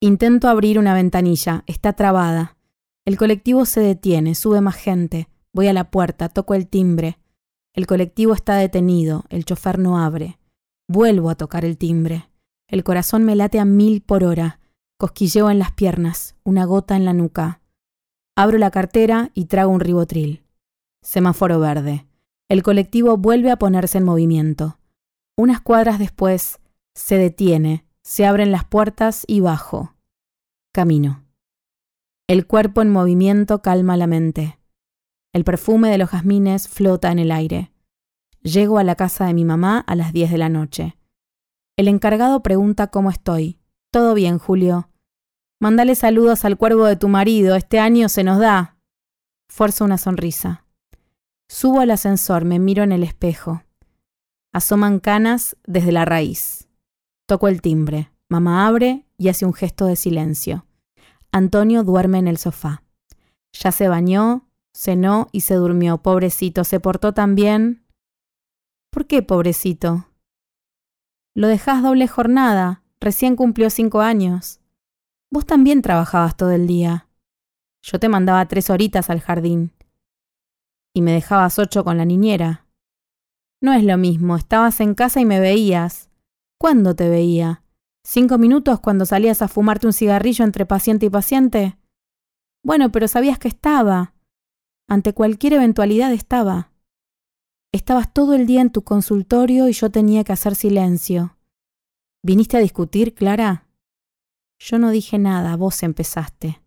Intento 0.00 0.48
abrir 0.48 0.78
una 0.78 0.94
ventanilla. 0.94 1.64
Está 1.66 1.94
trabada. 1.94 2.56
El 3.04 3.16
colectivo 3.16 3.64
se 3.64 3.80
detiene, 3.80 4.34
sube 4.34 4.60
más 4.60 4.76
gente. 4.76 5.28
Voy 5.52 5.68
a 5.68 5.72
la 5.72 5.90
puerta, 5.90 6.28
toco 6.28 6.54
el 6.54 6.68
timbre. 6.68 7.18
El 7.74 7.86
colectivo 7.86 8.34
está 8.34 8.56
detenido, 8.56 9.24
el 9.30 9.44
chofer 9.44 9.78
no 9.78 9.98
abre. 9.98 10.38
Vuelvo 10.88 11.30
a 11.30 11.34
tocar 11.34 11.64
el 11.64 11.78
timbre. 11.78 12.30
El 12.68 12.84
corazón 12.84 13.24
me 13.24 13.36
late 13.36 13.58
a 13.58 13.64
mil 13.64 14.02
por 14.02 14.24
hora. 14.24 14.60
Cosquilleo 15.00 15.50
en 15.50 15.58
las 15.58 15.72
piernas, 15.72 16.36
una 16.44 16.66
gota 16.66 16.94
en 16.94 17.06
la 17.06 17.14
nuca. 17.14 17.62
Abro 18.36 18.58
la 18.58 18.70
cartera 18.70 19.30
y 19.32 19.46
trago 19.46 19.72
un 19.72 19.80
ribotril. 19.80 20.44
Semáforo 21.00 21.58
verde. 21.58 22.06
El 22.50 22.62
colectivo 22.62 23.16
vuelve 23.16 23.50
a 23.50 23.56
ponerse 23.56 23.96
en 23.96 24.04
movimiento. 24.04 24.78
Unas 25.38 25.62
cuadras 25.62 25.98
después, 25.98 26.60
se 26.94 27.16
detiene, 27.16 27.86
se 28.02 28.26
abren 28.26 28.52
las 28.52 28.66
puertas 28.66 29.24
y 29.26 29.40
bajo. 29.40 29.94
Camino. 30.70 31.24
El 32.28 32.46
cuerpo 32.46 32.82
en 32.82 32.90
movimiento 32.90 33.62
calma 33.62 33.96
la 33.96 34.06
mente. 34.06 34.58
El 35.32 35.44
perfume 35.44 35.88
de 35.88 35.96
los 35.96 36.10
jazmines 36.10 36.68
flota 36.68 37.10
en 37.10 37.20
el 37.20 37.32
aire. 37.32 37.72
Llego 38.42 38.76
a 38.76 38.84
la 38.84 38.96
casa 38.96 39.24
de 39.24 39.32
mi 39.32 39.46
mamá 39.46 39.78
a 39.78 39.94
las 39.94 40.12
10 40.12 40.30
de 40.30 40.36
la 40.36 40.50
noche. 40.50 40.98
El 41.78 41.88
encargado 41.88 42.42
pregunta 42.42 42.88
cómo 42.88 43.08
estoy. 43.08 43.60
Todo 43.90 44.12
bien, 44.12 44.36
Julio. 44.36 44.89
Mándale 45.62 45.94
saludos 45.94 46.46
al 46.46 46.56
cuervo 46.56 46.86
de 46.86 46.96
tu 46.96 47.08
marido, 47.08 47.54
este 47.54 47.78
año 47.78 48.08
se 48.08 48.24
nos 48.24 48.38
da. 48.38 48.78
Fuerzo 49.50 49.84
una 49.84 49.98
sonrisa. 49.98 50.64
Subo 51.50 51.80
al 51.80 51.90
ascensor, 51.90 52.46
me 52.46 52.58
miro 52.58 52.82
en 52.82 52.92
el 52.92 53.02
espejo. 53.02 53.62
Asoman 54.54 55.00
canas 55.00 55.58
desde 55.66 55.92
la 55.92 56.06
raíz. 56.06 56.66
Toco 57.26 57.46
el 57.46 57.60
timbre. 57.60 58.10
Mamá 58.30 58.66
abre 58.66 59.04
y 59.18 59.28
hace 59.28 59.44
un 59.44 59.52
gesto 59.52 59.84
de 59.84 59.96
silencio. 59.96 60.64
Antonio 61.30 61.84
duerme 61.84 62.18
en 62.18 62.28
el 62.28 62.38
sofá. 62.38 62.82
Ya 63.52 63.70
se 63.70 63.88
bañó, 63.88 64.48
cenó 64.72 65.28
y 65.30 65.42
se 65.42 65.56
durmió. 65.56 65.98
Pobrecito, 65.98 66.64
se 66.64 66.80
portó 66.80 67.12
tan 67.12 67.34
bien. 67.34 67.84
¿Por 68.90 69.06
qué, 69.06 69.22
pobrecito? 69.22 70.06
Lo 71.34 71.48
dejás 71.48 71.82
doble 71.82 72.08
jornada. 72.08 72.82
Recién 72.98 73.36
cumplió 73.36 73.68
cinco 73.68 74.00
años. 74.00 74.59
Vos 75.32 75.46
también 75.46 75.80
trabajabas 75.80 76.36
todo 76.36 76.50
el 76.50 76.66
día. 76.66 77.08
Yo 77.82 78.00
te 78.00 78.08
mandaba 78.08 78.46
tres 78.48 78.68
horitas 78.68 79.10
al 79.10 79.20
jardín. 79.20 79.72
Y 80.92 81.02
me 81.02 81.12
dejabas 81.12 81.58
ocho 81.58 81.84
con 81.84 81.96
la 81.96 82.04
niñera. 82.04 82.66
No 83.62 83.72
es 83.72 83.84
lo 83.84 83.96
mismo, 83.96 84.36
estabas 84.36 84.80
en 84.80 84.94
casa 84.94 85.20
y 85.20 85.24
me 85.24 85.38
veías. 85.38 86.10
¿Cuándo 86.58 86.96
te 86.96 87.08
veía? 87.08 87.62
¿Cinco 88.04 88.38
minutos 88.38 88.80
cuando 88.80 89.06
salías 89.06 89.40
a 89.40 89.48
fumarte 89.48 89.86
un 89.86 89.92
cigarrillo 89.92 90.44
entre 90.44 90.66
paciente 90.66 91.06
y 91.06 91.10
paciente? 91.10 91.78
Bueno, 92.64 92.90
pero 92.90 93.06
sabías 93.06 93.38
que 93.38 93.48
estaba. 93.48 94.14
Ante 94.88 95.12
cualquier 95.12 95.54
eventualidad 95.54 96.12
estaba. 96.12 96.72
Estabas 97.72 98.12
todo 98.12 98.34
el 98.34 98.46
día 98.46 98.62
en 98.62 98.70
tu 98.70 98.82
consultorio 98.82 99.68
y 99.68 99.72
yo 99.72 99.90
tenía 99.90 100.24
que 100.24 100.32
hacer 100.32 100.56
silencio. 100.56 101.36
¿Viniste 102.22 102.56
a 102.56 102.60
discutir, 102.60 103.14
Clara? 103.14 103.69
Yo 104.60 104.78
no 104.78 104.90
dije 104.90 105.18
nada, 105.18 105.56
vos 105.56 105.82
empezaste. 105.82 106.60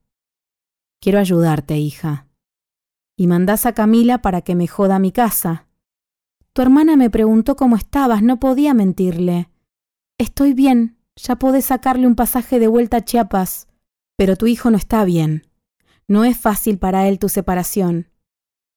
Quiero 0.99 1.19
ayudarte, 1.19 1.77
hija. 1.77 2.27
Y 3.15 3.27
mandás 3.27 3.67
a 3.67 3.73
Camila 3.73 4.23
para 4.23 4.41
que 4.41 4.55
me 4.55 4.67
joda 4.67 4.97
mi 4.97 5.11
casa. 5.11 5.67
Tu 6.53 6.63
hermana 6.63 6.95
me 6.95 7.11
preguntó 7.11 7.55
cómo 7.55 7.75
estabas, 7.75 8.23
no 8.23 8.39
podía 8.39 8.73
mentirle. 8.73 9.49
Estoy 10.17 10.53
bien, 10.53 10.97
ya 11.15 11.35
podés 11.35 11.65
sacarle 11.65 12.07
un 12.07 12.15
pasaje 12.15 12.59
de 12.59 12.67
vuelta 12.67 12.97
a 12.97 13.05
Chiapas. 13.05 13.67
Pero 14.17 14.37
tu 14.37 14.47
hijo 14.47 14.71
no 14.71 14.77
está 14.77 15.05
bien. 15.05 15.43
No 16.07 16.23
es 16.23 16.37
fácil 16.37 16.79
para 16.79 17.07
él 17.07 17.19
tu 17.19 17.29
separación. 17.29 18.09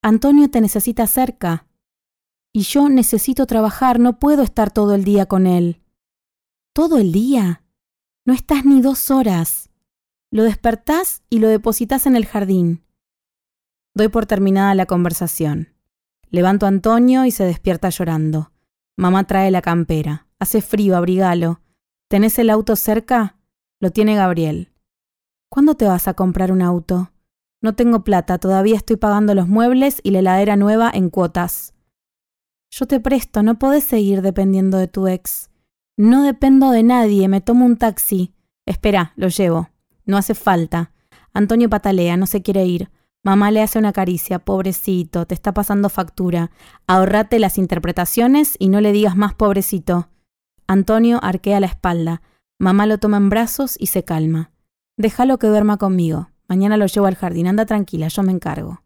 Antonio 0.03 0.51
te 0.51 0.61
necesita 0.61 1.07
cerca. 1.07 1.67
Y 2.53 2.63
yo 2.63 2.91
necesito 2.91 3.47
trabajar, 3.47 3.99
no 3.99 4.19
puedo 4.19 4.43
estar 4.43 4.71
todo 4.71 4.95
el 4.95 5.05
día 5.05 5.27
con 5.27 5.47
él. 5.47 5.81
¿Todo 6.75 6.99
el 6.99 7.13
día? 7.13 7.63
No 8.27 8.35
estás 8.35 8.65
ni 8.65 8.81
dos 8.81 9.13
horas. 9.13 9.71
Lo 10.33 10.43
despertás 10.43 11.23
y 11.31 11.39
lo 11.39 11.47
depositas 11.47 12.07
en 12.07 12.17
el 12.17 12.27
jardín. 12.27 12.83
Doy 13.95 14.09
por 14.09 14.27
terminada 14.27 14.75
la 14.75 14.87
conversación. 14.87 15.69
Levanto 16.31 16.67
a 16.67 16.71
Antonio 16.71 17.25
y 17.25 17.31
se 17.31 17.45
despierta 17.45 17.89
llorando. 17.89 18.51
Mamá 18.97 19.29
trae 19.29 19.53
la 19.53 19.63
campera. 19.63 20.27
Hace 20.41 20.61
frío, 20.61 20.97
abrigalo. 20.97 21.61
¿Tenés 22.09 22.37
el 22.41 22.51
auto 22.51 22.75
cerca? 22.75 23.37
Lo 23.79 23.93
tiene 23.93 24.17
Gabriel. 24.17 24.73
¿Cuándo 25.49 25.77
te 25.77 25.85
vas 25.85 26.09
a 26.09 26.15
comprar 26.15 26.51
un 26.51 26.63
auto? 26.63 27.13
No 27.63 27.77
tengo 27.77 28.03
plata, 28.03 28.39
todavía 28.39 28.75
estoy 28.75 28.97
pagando 28.97 29.37
los 29.37 29.47
muebles 29.47 30.01
y 30.03 30.11
la 30.11 30.19
heladera 30.19 30.57
nueva 30.57 30.91
en 30.93 31.11
cuotas. 31.11 31.75
Yo 32.73 32.87
te 32.87 32.99
presto, 32.99 33.45
no 33.45 33.57
podés 33.61 33.85
seguir 33.85 34.21
dependiendo 34.21 34.79
de 34.79 34.89
tu 34.89 35.07
ex. 35.07 35.49
No 35.99 36.23
dependo 36.23 36.71
de 36.73 36.83
nadie, 36.83 37.27
me 37.29 37.41
tomo 37.41 37.65
un 37.65 37.79
taxi. 37.79 38.35
Espera, 38.67 39.13
lo 39.17 39.29
llevo. 39.29 39.71
No 40.05 40.19
hace 40.19 40.35
falta. 40.35 40.93
Antonio 41.33 41.71
patalea, 41.71 42.17
no 42.17 42.27
se 42.27 42.43
quiere 42.43 42.67
ir. 42.67 42.91
Mamá 43.23 43.51
le 43.51 43.63
hace 43.63 43.79
una 43.79 43.93
caricia, 43.93 44.39
pobrecito, 44.39 45.27
te 45.27 45.35
está 45.35 45.53
pasando 45.53 45.89
factura. 45.89 46.51
Ahorrate 46.87 47.39
las 47.39 47.59
interpretaciones 47.59 48.57
y 48.59 48.69
no 48.69 48.81
le 48.81 48.93
digas 48.93 49.17
más 49.17 49.35
pobrecito. 49.35 50.11
Antonio 50.67 51.19
arquea 51.23 51.61
la 51.61 51.67
espalda. 51.67 52.23
Mamá 52.59 52.87
lo 52.87 52.99
toma 52.99 53.17
en 53.17 53.31
brazos 53.31 53.77
y 53.79 53.87
se 53.87 54.05
calma. 54.05 54.53
Déjalo 54.97 55.39
que 55.39 55.47
duerma 55.47 55.77
conmigo. 55.77 56.31
Mañana 56.47 56.77
lo 56.77 56.87
llevo 56.87 57.07
al 57.07 57.17
jardín. 57.17 57.47
Anda 57.47 57.67
tranquila, 57.67 58.09
yo 58.09 58.23
me 58.23 58.33
encargo. 58.33 58.83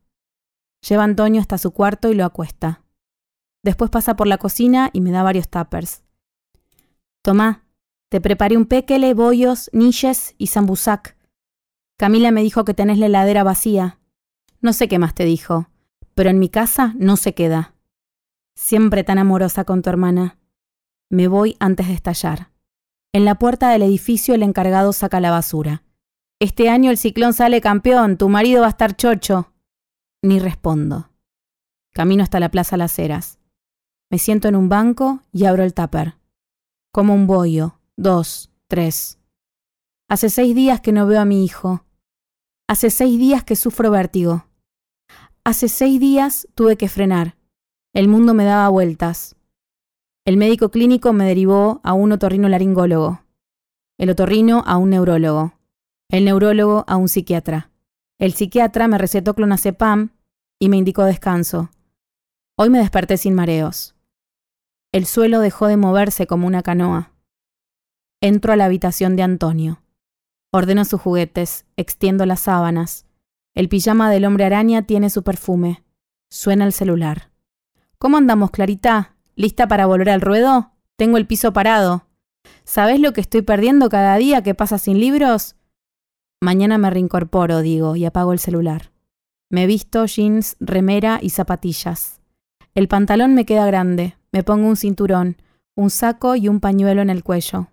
Lleva 0.88 1.04
Antonio 1.04 1.40
hasta 1.40 1.58
su 1.58 1.72
cuarto 1.72 2.10
y 2.10 2.14
lo 2.14 2.24
acuesta. 2.24 2.82
Después 3.62 3.90
pasa 3.90 4.16
por 4.16 4.26
la 4.26 4.38
cocina 4.38 4.90
y 4.92 5.00
me 5.00 5.10
da 5.10 5.22
varios 5.22 5.48
tuppers. 5.48 6.02
Tomá, 7.22 7.66
te 8.08 8.20
preparé 8.20 8.56
un 8.56 8.64
péquele, 8.64 9.12
bollos, 9.12 9.68
niches 9.72 10.34
y 10.38 10.46
zambusac. 10.46 11.16
Camila 11.98 12.30
me 12.30 12.42
dijo 12.42 12.64
que 12.64 12.72
tenés 12.72 12.98
la 12.98 13.06
heladera 13.06 13.44
vacía. 13.44 13.98
No 14.60 14.72
sé 14.72 14.88
qué 14.88 14.98
más 14.98 15.14
te 15.14 15.24
dijo, 15.24 15.68
pero 16.14 16.30
en 16.30 16.38
mi 16.38 16.48
casa 16.48 16.94
no 16.98 17.16
se 17.16 17.34
queda. 17.34 17.74
Siempre 18.56 19.04
tan 19.04 19.18
amorosa 19.18 19.64
con 19.64 19.82
tu 19.82 19.90
hermana. 19.90 20.38
Me 21.10 21.28
voy 21.28 21.56
antes 21.60 21.88
de 21.88 21.94
estallar. 21.94 22.50
En 23.12 23.24
la 23.24 23.34
puerta 23.34 23.70
del 23.70 23.82
edificio 23.82 24.34
el 24.34 24.42
encargado 24.42 24.92
saca 24.92 25.20
la 25.20 25.30
basura. 25.30 25.82
Este 26.40 26.70
año 26.70 26.90
el 26.90 26.96
ciclón 26.96 27.34
sale 27.34 27.60
campeón, 27.60 28.16
tu 28.16 28.30
marido 28.30 28.62
va 28.62 28.68
a 28.68 28.70
estar 28.70 28.96
chocho. 28.96 29.52
Ni 30.22 30.38
respondo. 30.38 31.10
Camino 31.92 32.22
hasta 32.22 32.40
la 32.40 32.50
Plaza 32.50 32.78
Las 32.78 32.98
Heras. 32.98 33.38
Me 34.10 34.18
siento 34.18 34.48
en 34.48 34.56
un 34.56 34.68
banco 34.68 35.20
y 35.32 35.44
abro 35.44 35.64
el 35.64 35.74
tupper 35.74 36.19
como 36.92 37.14
un 37.14 37.26
bollo, 37.26 37.78
dos, 37.96 38.50
tres. 38.66 39.18
Hace 40.08 40.28
seis 40.28 40.54
días 40.54 40.80
que 40.80 40.92
no 40.92 41.06
veo 41.06 41.20
a 41.20 41.24
mi 41.24 41.44
hijo. 41.44 41.84
Hace 42.68 42.90
seis 42.90 43.18
días 43.18 43.44
que 43.44 43.56
sufro 43.56 43.90
vértigo. 43.90 44.46
Hace 45.44 45.68
seis 45.68 46.00
días 46.00 46.48
tuve 46.54 46.76
que 46.76 46.88
frenar. 46.88 47.36
El 47.94 48.08
mundo 48.08 48.34
me 48.34 48.44
daba 48.44 48.68
vueltas. 48.68 49.36
El 50.24 50.36
médico 50.36 50.70
clínico 50.70 51.12
me 51.12 51.24
derivó 51.24 51.80
a 51.82 51.92
un 51.92 52.12
otorrino 52.12 52.48
laringólogo. 52.48 53.22
El 53.98 54.10
otorrino 54.10 54.62
a 54.66 54.76
un 54.76 54.90
neurólogo. 54.90 55.54
El 56.08 56.24
neurólogo 56.24 56.84
a 56.86 56.96
un 56.96 57.08
psiquiatra. 57.08 57.70
El 58.18 58.34
psiquiatra 58.34 58.88
me 58.88 58.98
recetó 58.98 59.34
clonazepam 59.34 60.10
y 60.58 60.68
me 60.68 60.76
indicó 60.76 61.04
descanso. 61.04 61.70
Hoy 62.56 62.68
me 62.68 62.78
desperté 62.78 63.16
sin 63.16 63.34
mareos. 63.34 63.94
El 64.92 65.06
suelo 65.06 65.38
dejó 65.38 65.68
de 65.68 65.76
moverse 65.76 66.26
como 66.26 66.48
una 66.48 66.62
canoa. 66.62 67.12
Entro 68.20 68.52
a 68.52 68.56
la 68.56 68.64
habitación 68.64 69.14
de 69.14 69.22
Antonio. 69.22 69.82
Ordeno 70.52 70.84
sus 70.84 71.00
juguetes, 71.00 71.64
extiendo 71.76 72.26
las 72.26 72.40
sábanas. 72.40 73.06
El 73.54 73.68
pijama 73.68 74.10
del 74.10 74.24
hombre 74.24 74.46
araña 74.46 74.82
tiene 74.82 75.08
su 75.08 75.22
perfume. 75.22 75.84
Suena 76.28 76.64
el 76.64 76.72
celular. 76.72 77.30
¿Cómo 77.98 78.16
andamos, 78.16 78.50
Clarita? 78.50 79.14
¿Lista 79.36 79.68
para 79.68 79.86
volver 79.86 80.10
al 80.10 80.20
ruedo? 80.20 80.72
Tengo 80.96 81.18
el 81.18 81.26
piso 81.28 81.52
parado. 81.52 82.08
¿Sabes 82.64 82.98
lo 82.98 83.12
que 83.12 83.20
estoy 83.20 83.42
perdiendo 83.42 83.88
cada 83.90 84.16
día 84.16 84.42
que 84.42 84.56
pasa 84.56 84.78
sin 84.78 84.98
libros? 84.98 85.54
Mañana 86.40 86.78
me 86.78 86.90
reincorporo, 86.90 87.60
digo, 87.60 87.94
y 87.94 88.06
apago 88.06 88.32
el 88.32 88.40
celular. 88.40 88.90
Me 89.50 89.66
visto 89.66 90.04
jeans, 90.06 90.56
remera 90.58 91.20
y 91.22 91.30
zapatillas. 91.30 92.19
El 92.74 92.88
pantalón 92.88 93.34
me 93.34 93.44
queda 93.44 93.66
grande, 93.66 94.16
me 94.32 94.44
pongo 94.44 94.68
un 94.68 94.76
cinturón, 94.76 95.36
un 95.74 95.90
saco 95.90 96.36
y 96.36 96.48
un 96.48 96.60
pañuelo 96.60 97.02
en 97.02 97.10
el 97.10 97.24
cuello. 97.24 97.68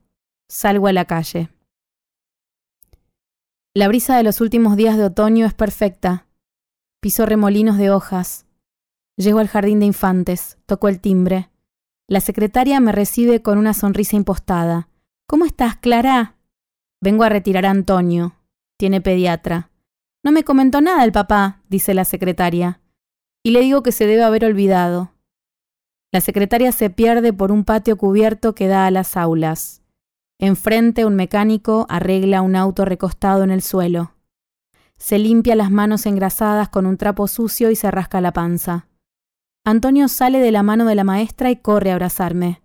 Salgo 0.50 0.88
a 0.88 0.94
la 0.94 1.06
calle. 1.06 1.50
La 3.76 3.88
brisa 3.88 4.18
de 4.18 4.24
los 4.24 4.42
últimos 4.42 4.76
días 4.76 4.98
de 4.98 5.04
otoño 5.04 5.46
es 5.46 5.54
perfecta. 5.54 6.26
Piso 7.00 7.28
remolinos 7.28 7.78
de 7.78 7.92
hojas. 7.92 8.48
Llego 9.18 9.40
al 9.40 9.48
jardín 9.48 9.80
de 9.80 9.86
infantes, 9.86 10.58
toco 10.66 10.88
el 10.88 11.00
timbre. 11.00 11.50
La 12.08 12.20
secretaria 12.20 12.80
me 12.80 12.92
recibe 12.92 13.42
con 13.42 13.58
una 13.58 13.74
sonrisa 13.74 14.16
impostada. 14.16 14.90
¿Cómo 15.28 15.46
estás, 15.46 15.76
Clara? 15.76 16.38
Vengo 17.02 17.24
a 17.24 17.30
retirar 17.30 17.66
a 17.66 17.70
Antonio. 17.70 18.36
Tiene 18.78 19.02
pediatra. 19.02 19.70
No 20.24 20.32
me 20.32 20.44
comentó 20.44 20.82
nada 20.82 21.04
el 21.04 21.12
papá, 21.12 21.62
dice 21.70 21.94
la 21.94 22.06
secretaria. 22.06 22.82
Y 23.48 23.52
le 23.52 23.62
digo 23.62 23.82
que 23.82 23.94
se 23.94 24.06
debe 24.06 24.24
haber 24.24 24.44
olvidado. 24.44 25.14
La 26.12 26.20
secretaria 26.20 26.74
se 26.74 26.90
pierde 26.90 27.32
por 27.32 27.54
un 27.54 27.64
patio 27.64 27.98
cubierto 27.98 28.54
que 28.54 28.68
da 28.68 28.86
a 28.86 28.92
las 28.92 29.16
aulas. 29.16 29.82
Enfrente 30.38 31.06
un 31.06 31.16
mecánico 31.16 31.86
arregla 31.88 32.42
un 32.42 32.58
auto 32.58 32.84
recostado 32.84 33.46
en 33.46 33.52
el 33.52 33.62
suelo. 33.62 34.12
Se 34.98 35.18
limpia 35.18 35.56
las 35.56 35.72
manos 35.72 36.06
engrasadas 36.06 36.68
con 36.68 36.86
un 36.86 36.98
trapo 36.98 37.30
sucio 37.30 37.72
y 37.72 37.78
se 37.78 37.90
rasca 37.90 38.20
la 38.20 38.34
panza. 38.34 38.90
Antonio 39.64 40.10
sale 40.10 40.40
de 40.40 40.52
la 40.52 40.62
mano 40.62 40.84
de 40.84 40.96
la 40.96 41.06
maestra 41.06 41.50
y 41.50 41.56
corre 41.56 41.92
a 41.92 41.94
abrazarme. 41.94 42.62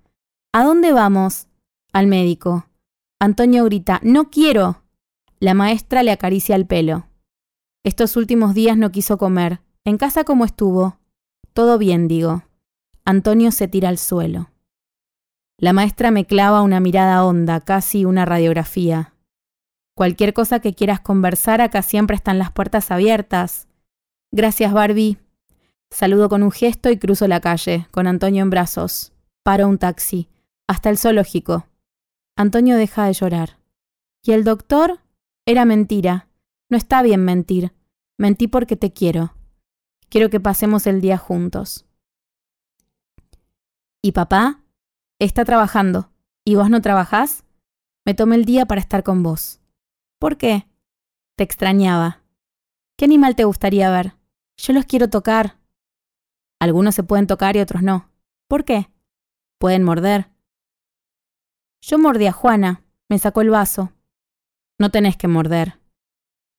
¿A 0.53 0.65
dónde 0.65 0.91
vamos? 0.91 1.47
Al 1.93 2.09
médico. 2.09 2.67
Antonio 3.21 3.65
grita, 3.67 4.01
No 4.03 4.31
quiero. 4.31 4.83
La 5.39 5.55
maestra 5.55 6.03
le 6.03 6.11
acaricia 6.11 6.57
el 6.57 6.67
pelo. 6.67 7.07
Estos 7.85 8.17
últimos 8.17 8.53
días 8.53 8.77
no 8.77 8.91
quiso 8.91 9.17
comer, 9.17 9.61
¿En 9.85 9.99
casa 9.99 10.23
cómo 10.23 10.45
estuvo? 10.45 10.99
Todo 11.55 11.77
bien, 11.77 12.07
digo. 12.07 12.45
Antonio 13.05 13.51
se 13.51 13.67
tira 13.67 13.89
al 13.89 13.99
suelo. 13.99 14.51
La 15.59 15.73
maestra 15.73 16.13
me 16.13 16.25
clava 16.25 16.63
una 16.63 16.79
mirada 16.79 17.25
honda, 17.25 17.61
casi 17.61 18.05
una 18.05 18.25
radiografía. 18.25 19.15
Cualquier 19.97 20.33
cosa 20.35 20.61
que 20.61 20.75
quieras 20.75 21.01
conversar, 21.01 21.61
acá 21.61 21.83
siempre 21.83 22.15
están 22.15 22.39
las 22.39 22.53
puertas 22.53 22.91
abiertas. 22.93 23.67
Gracias, 24.31 24.73
Barbie. 24.73 25.19
Saludo 25.91 26.29
con 26.29 26.43
un 26.43 26.53
gesto 26.53 26.89
y 26.89 26.97
cruzo 26.97 27.27
la 27.27 27.41
calle, 27.41 27.89
con 27.91 28.07
Antonio 28.07 28.43
en 28.43 28.51
brazos. 28.51 29.13
Paro 29.43 29.69
un 29.69 29.79
taxi. 29.79 30.29
Hasta 30.69 30.91
el 30.91 30.97
zoológico. 30.97 31.67
Antonio 32.37 32.77
deja 32.77 33.07
de 33.07 33.13
llorar. 33.15 33.59
¿Y 34.25 34.31
el 34.31 34.45
doctor? 34.45 35.01
Era 35.45 35.65
mentira. 35.65 36.29
No 36.71 36.77
está 36.77 37.03
bien 37.03 37.25
mentir. 37.25 37.73
Mentí 38.17 38.47
porque 38.47 38.77
te 38.77 38.93
quiero. 38.93 39.35
Quiero 40.13 40.29
que 40.29 40.41
pasemos 40.41 40.87
el 40.87 41.01
día 41.01 41.17
juntos. 41.17 41.87
¿Y 44.03 44.13
papá? 44.13 44.61
Está 45.19 45.47
trabajando. 45.47 46.13
¿Y 46.45 46.55
vos 46.55 46.69
no 46.69 46.83
trabajás? 46.83 47.47
Me 48.05 48.13
tomé 48.13 48.37
el 48.37 48.45
día 48.45 48.67
para 48.67 48.83
estar 48.83 49.05
con 49.05 49.23
vos. 49.23 49.63
¿Por 50.19 50.37
qué? 50.37 50.69
Te 51.39 51.45
extrañaba. 51.45 52.23
¿Qué 52.99 53.07
animal 53.07 53.37
te 53.37 53.45
gustaría 53.45 53.91
ver? 53.91 54.15
Yo 54.59 54.75
los 54.75 54.85
quiero 54.85 55.09
tocar. 55.09 55.59
Algunos 56.61 56.95
se 56.95 57.05
pueden 57.05 57.27
tocar 57.27 57.57
y 57.57 57.61
otros 57.61 57.83
no. 57.83 58.11
¿Por 58.49 58.67
qué? 58.67 58.91
Pueden 59.59 59.83
morder. 59.83 60.29
Yo 61.81 61.99
mordí 61.99 62.27
a 62.27 62.33
Juana. 62.33 62.85
Me 63.09 63.19
sacó 63.19 63.41
el 63.41 63.49
vaso. 63.49 63.95
No 64.79 64.91
tenés 64.91 65.17
que 65.17 65.27
morder. 65.27 65.81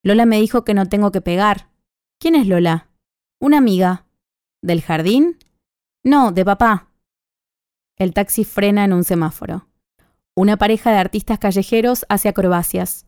Lola 0.01 0.25
me 0.25 0.41
dijo 0.41 0.63
que 0.63 0.73
no 0.73 0.89
tengo 0.89 1.11
que 1.11 1.21
pegar. 1.21 1.69
¿Quién 2.19 2.33
es 2.33 2.47
Lola? 2.47 2.89
Una 3.43 3.57
amiga. 3.57 4.05
¿Del 4.61 4.81
jardín? 4.81 5.37
No, 6.01 6.31
de 6.31 6.45
papá. 6.45 6.87
El 7.97 8.13
taxi 8.13 8.45
frena 8.45 8.85
en 8.85 8.93
un 8.93 9.03
semáforo. 9.03 9.67
Una 10.33 10.55
pareja 10.55 10.91
de 10.91 10.99
artistas 10.99 11.39
callejeros 11.39 12.05
hace 12.07 12.29
acrobacias. 12.29 13.05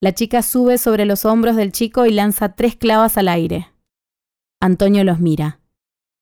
La 0.00 0.14
chica 0.14 0.40
sube 0.40 0.78
sobre 0.78 1.04
los 1.04 1.26
hombros 1.26 1.56
del 1.56 1.72
chico 1.72 2.06
y 2.06 2.12
lanza 2.12 2.54
tres 2.54 2.74
clavas 2.74 3.18
al 3.18 3.28
aire. 3.28 3.68
Antonio 4.62 5.04
los 5.04 5.20
mira. 5.20 5.60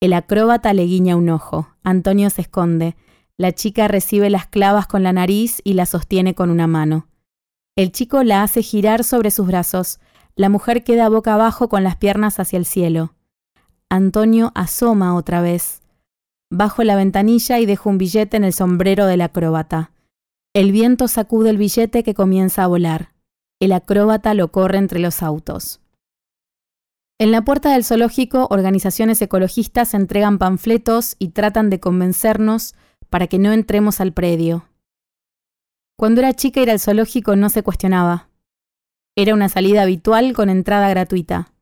El 0.01 0.11
acróbata 0.11 0.73
le 0.73 0.83
guiña 0.83 1.15
un 1.15 1.29
ojo. 1.29 1.69
Antonio 1.81 2.29
se 2.31 2.41
esconde. 2.41 2.97
La 3.37 3.53
chica 3.53 3.87
recibe 3.87 4.29
las 4.29 4.47
clavas 4.47 4.85
con 4.85 5.01
la 5.01 5.13
nariz 5.13 5.61
y 5.63 5.75
la 5.75 5.85
sostiene 5.85 6.35
con 6.35 6.49
una 6.49 6.67
mano. 6.67 7.07
El 7.77 7.93
chico 7.93 8.21
la 8.23 8.43
hace 8.43 8.61
girar 8.61 9.05
sobre 9.05 9.31
sus 9.31 9.47
brazos. 9.47 10.01
La 10.35 10.49
mujer 10.49 10.83
queda 10.83 11.07
boca 11.07 11.35
abajo 11.35 11.69
con 11.69 11.85
las 11.85 11.95
piernas 11.95 12.37
hacia 12.41 12.59
el 12.59 12.65
cielo. 12.65 13.15
Antonio 13.95 14.51
asoma 14.55 15.15
otra 15.15 15.41
vez. 15.41 15.81
Bajo 16.51 16.83
la 16.83 16.97
ventanilla 16.97 17.59
y 17.59 17.65
dejo 17.65 17.89
un 17.89 17.97
billete 17.97 18.35
en 18.35 18.43
el 18.43 18.51
sombrero 18.51 19.05
del 19.05 19.21
acróbata. 19.21 19.91
El 20.53 20.73
viento 20.73 21.07
sacude 21.07 21.49
el 21.49 21.57
billete 21.57 22.03
que 22.03 22.13
comienza 22.13 22.63
a 22.63 22.67
volar. 22.67 23.13
El 23.61 23.71
acróbata 23.71 24.33
lo 24.33 24.51
corre 24.51 24.79
entre 24.79 24.99
los 24.99 25.23
autos. 25.23 25.79
En 27.17 27.31
la 27.31 27.43
puerta 27.43 27.71
del 27.71 27.85
zoológico, 27.85 28.47
organizaciones 28.49 29.21
ecologistas 29.21 29.93
entregan 29.93 30.39
panfletos 30.39 31.15
y 31.17 31.29
tratan 31.29 31.69
de 31.69 31.79
convencernos 31.79 32.75
para 33.09 33.27
que 33.27 33.39
no 33.39 33.53
entremos 33.53 34.01
al 34.01 34.11
predio. 34.11 34.67
Cuando 35.97 36.19
era 36.19 36.33
chica 36.33 36.59
ir 36.59 36.69
al 36.69 36.81
zoológico 36.81 37.37
no 37.37 37.49
se 37.49 37.63
cuestionaba. 37.63 38.27
Era 39.15 39.33
una 39.33 39.47
salida 39.47 39.83
habitual 39.83 40.33
con 40.33 40.49
entrada 40.49 40.89
gratuita. 40.89 41.53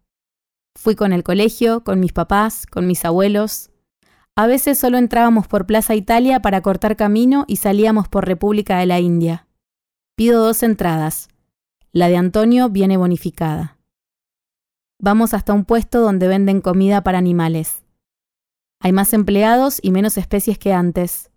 Fui 0.76 0.96
con 0.96 1.14
el 1.14 1.24
colegio, 1.24 1.84
con 1.84 2.00
mis 2.00 2.14
papás, 2.14 2.66
con 2.66 2.88
mis 2.88 3.06
abuelos. 3.06 3.70
A 4.36 4.48
veces 4.48 4.80
solo 4.80 4.98
entrábamos 4.98 5.48
por 5.48 5.66
Plaza 5.66 5.96
Italia 5.96 6.42
para 6.42 6.62
cortar 6.62 6.96
camino 6.96 7.46
y 7.48 7.58
salíamos 7.58 8.08
por 8.08 8.26
República 8.26 8.78
de 8.80 8.88
la 8.88 9.00
India. 9.00 9.48
Pido 10.16 10.44
dos 10.44 10.64
entradas. 10.64 11.30
La 11.92 12.08
de 12.08 12.18
Antonio 12.18 12.70
viene 12.70 12.98
bonificada. 12.98 13.78
Vamos 15.00 15.34
hasta 15.34 15.54
un 15.54 15.66
puesto 15.66 16.02
donde 16.02 16.28
venden 16.28 16.62
comida 16.62 17.04
para 17.04 17.20
animales. 17.20 17.84
Hay 18.80 18.92
más 18.92 19.14
empleados 19.14 19.80
y 19.82 19.92
menos 19.92 20.18
especies 20.18 20.58
que 20.58 20.74
antes. 20.74 21.32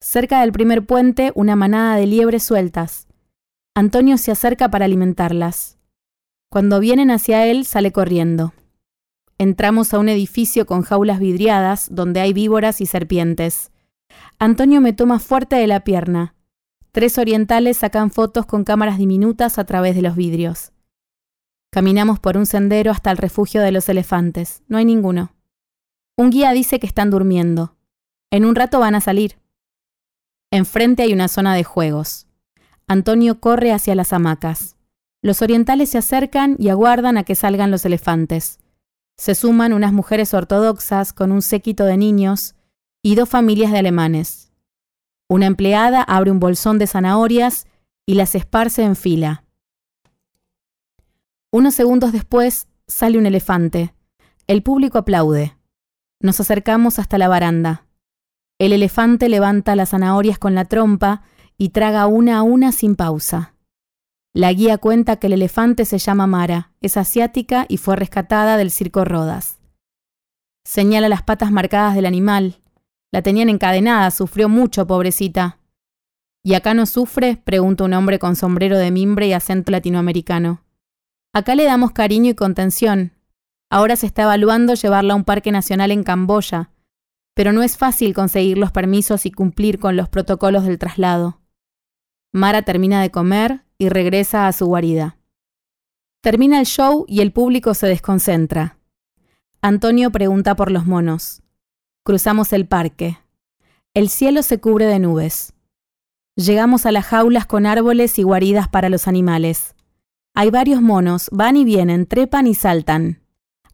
Cerca 0.00 0.40
del 0.40 0.52
primer 0.52 0.84
puente, 0.84 1.30
una 1.34 1.54
manada 1.54 1.96
de 1.96 2.06
liebres 2.06 2.42
sueltas. 2.42 3.06
Antonio 3.74 4.18
se 4.18 4.32
acerca 4.32 4.70
para 4.70 4.84
alimentarlas. 4.84 5.78
Cuando 6.50 6.80
vienen 6.80 7.10
hacia 7.10 7.46
él, 7.46 7.64
sale 7.64 7.92
corriendo. 7.92 8.52
Entramos 9.42 9.92
a 9.92 9.98
un 9.98 10.08
edificio 10.08 10.66
con 10.66 10.82
jaulas 10.82 11.18
vidriadas 11.18 11.88
donde 11.90 12.20
hay 12.20 12.32
víboras 12.32 12.80
y 12.80 12.86
serpientes. 12.86 13.72
Antonio 14.38 14.80
me 14.80 14.92
toma 14.92 15.18
fuerte 15.18 15.56
de 15.56 15.66
la 15.66 15.82
pierna. 15.82 16.36
Tres 16.92 17.18
orientales 17.18 17.78
sacan 17.78 18.12
fotos 18.12 18.46
con 18.46 18.62
cámaras 18.62 18.98
diminutas 18.98 19.58
a 19.58 19.64
través 19.64 19.96
de 19.96 20.02
los 20.02 20.14
vidrios. 20.14 20.70
Caminamos 21.72 22.20
por 22.20 22.36
un 22.36 22.46
sendero 22.46 22.92
hasta 22.92 23.10
el 23.10 23.16
refugio 23.16 23.62
de 23.62 23.72
los 23.72 23.88
elefantes. 23.88 24.62
No 24.68 24.78
hay 24.78 24.84
ninguno. 24.84 25.34
Un 26.16 26.30
guía 26.30 26.52
dice 26.52 26.78
que 26.78 26.86
están 26.86 27.10
durmiendo. 27.10 27.74
En 28.30 28.44
un 28.44 28.54
rato 28.54 28.78
van 28.78 28.94
a 28.94 29.00
salir. 29.00 29.40
Enfrente 30.52 31.02
hay 31.02 31.12
una 31.12 31.26
zona 31.26 31.56
de 31.56 31.64
juegos. 31.64 32.28
Antonio 32.86 33.40
corre 33.40 33.72
hacia 33.72 33.96
las 33.96 34.12
hamacas. 34.12 34.76
Los 35.20 35.42
orientales 35.42 35.90
se 35.90 35.98
acercan 35.98 36.54
y 36.60 36.68
aguardan 36.68 37.18
a 37.18 37.24
que 37.24 37.34
salgan 37.34 37.72
los 37.72 37.84
elefantes. 37.84 38.60
Se 39.22 39.36
suman 39.36 39.72
unas 39.72 39.92
mujeres 39.92 40.34
ortodoxas 40.34 41.12
con 41.12 41.30
un 41.30 41.42
séquito 41.42 41.84
de 41.84 41.96
niños 41.96 42.56
y 43.04 43.14
dos 43.14 43.28
familias 43.28 43.70
de 43.70 43.78
alemanes. 43.78 44.50
Una 45.28 45.46
empleada 45.46 46.02
abre 46.02 46.32
un 46.32 46.40
bolsón 46.40 46.76
de 46.80 46.88
zanahorias 46.88 47.68
y 48.04 48.14
las 48.14 48.34
esparce 48.34 48.82
en 48.82 48.96
fila. 48.96 49.44
Unos 51.52 51.72
segundos 51.76 52.10
después 52.10 52.66
sale 52.88 53.16
un 53.16 53.26
elefante. 53.26 53.94
El 54.48 54.64
público 54.64 54.98
aplaude. 54.98 55.56
Nos 56.18 56.40
acercamos 56.40 56.98
hasta 56.98 57.16
la 57.16 57.28
baranda. 57.28 57.86
El 58.58 58.72
elefante 58.72 59.28
levanta 59.28 59.76
las 59.76 59.90
zanahorias 59.90 60.40
con 60.40 60.56
la 60.56 60.64
trompa 60.64 61.22
y 61.56 61.68
traga 61.68 62.08
una 62.08 62.38
a 62.38 62.42
una 62.42 62.72
sin 62.72 62.96
pausa. 62.96 63.51
La 64.34 64.50
guía 64.52 64.78
cuenta 64.78 65.16
que 65.16 65.26
el 65.26 65.34
elefante 65.34 65.84
se 65.84 65.98
llama 65.98 66.26
Mara, 66.26 66.72
es 66.80 66.96
asiática 66.96 67.66
y 67.68 67.76
fue 67.76 67.96
rescatada 67.96 68.56
del 68.56 68.70
circo 68.70 69.04
Rodas. 69.04 69.58
Señala 70.64 71.10
las 71.10 71.22
patas 71.22 71.52
marcadas 71.52 71.94
del 71.94 72.06
animal. 72.06 72.62
La 73.12 73.20
tenían 73.20 73.50
encadenada, 73.50 74.10
sufrió 74.10 74.48
mucho, 74.48 74.86
pobrecita. 74.86 75.58
¿Y 76.42 76.54
acá 76.54 76.72
no 76.72 76.86
sufre? 76.86 77.36
pregunta 77.44 77.84
un 77.84 77.92
hombre 77.92 78.18
con 78.18 78.34
sombrero 78.34 78.78
de 78.78 78.90
mimbre 78.90 79.26
y 79.26 79.34
acento 79.34 79.70
latinoamericano. 79.70 80.64
Acá 81.34 81.54
le 81.54 81.64
damos 81.64 81.92
cariño 81.92 82.30
y 82.30 82.34
contención. 82.34 83.12
Ahora 83.70 83.96
se 83.96 84.06
está 84.06 84.22
evaluando 84.22 84.74
llevarla 84.74 85.12
a 85.12 85.16
un 85.16 85.24
parque 85.24 85.52
nacional 85.52 85.92
en 85.92 86.04
Camboya, 86.04 86.70
pero 87.34 87.52
no 87.52 87.62
es 87.62 87.76
fácil 87.76 88.14
conseguir 88.14 88.56
los 88.56 88.72
permisos 88.72 89.26
y 89.26 89.30
cumplir 89.30 89.78
con 89.78 89.96
los 89.96 90.08
protocolos 90.08 90.64
del 90.64 90.78
traslado. 90.78 91.40
Mara 92.32 92.62
termina 92.62 93.02
de 93.02 93.10
comer 93.10 93.64
y 93.78 93.88
regresa 93.88 94.46
a 94.46 94.52
su 94.52 94.66
guarida. 94.66 95.16
Termina 96.20 96.60
el 96.60 96.66
show 96.66 97.04
y 97.08 97.20
el 97.20 97.32
público 97.32 97.74
se 97.74 97.86
desconcentra. 97.86 98.78
Antonio 99.60 100.10
pregunta 100.10 100.54
por 100.54 100.70
los 100.70 100.86
monos. 100.86 101.42
Cruzamos 102.04 102.52
el 102.52 102.66
parque. 102.66 103.18
El 103.94 104.08
cielo 104.08 104.42
se 104.42 104.58
cubre 104.58 104.86
de 104.86 104.98
nubes. 104.98 105.52
Llegamos 106.34 106.86
a 106.86 106.92
las 106.92 107.06
jaulas 107.06 107.46
con 107.46 107.66
árboles 107.66 108.18
y 108.18 108.22
guaridas 108.22 108.68
para 108.68 108.88
los 108.88 109.06
animales. 109.06 109.74
Hay 110.34 110.50
varios 110.50 110.80
monos, 110.80 111.28
van 111.30 111.56
y 111.56 111.64
vienen, 111.64 112.06
trepan 112.06 112.46
y 112.46 112.54
saltan. 112.54 113.20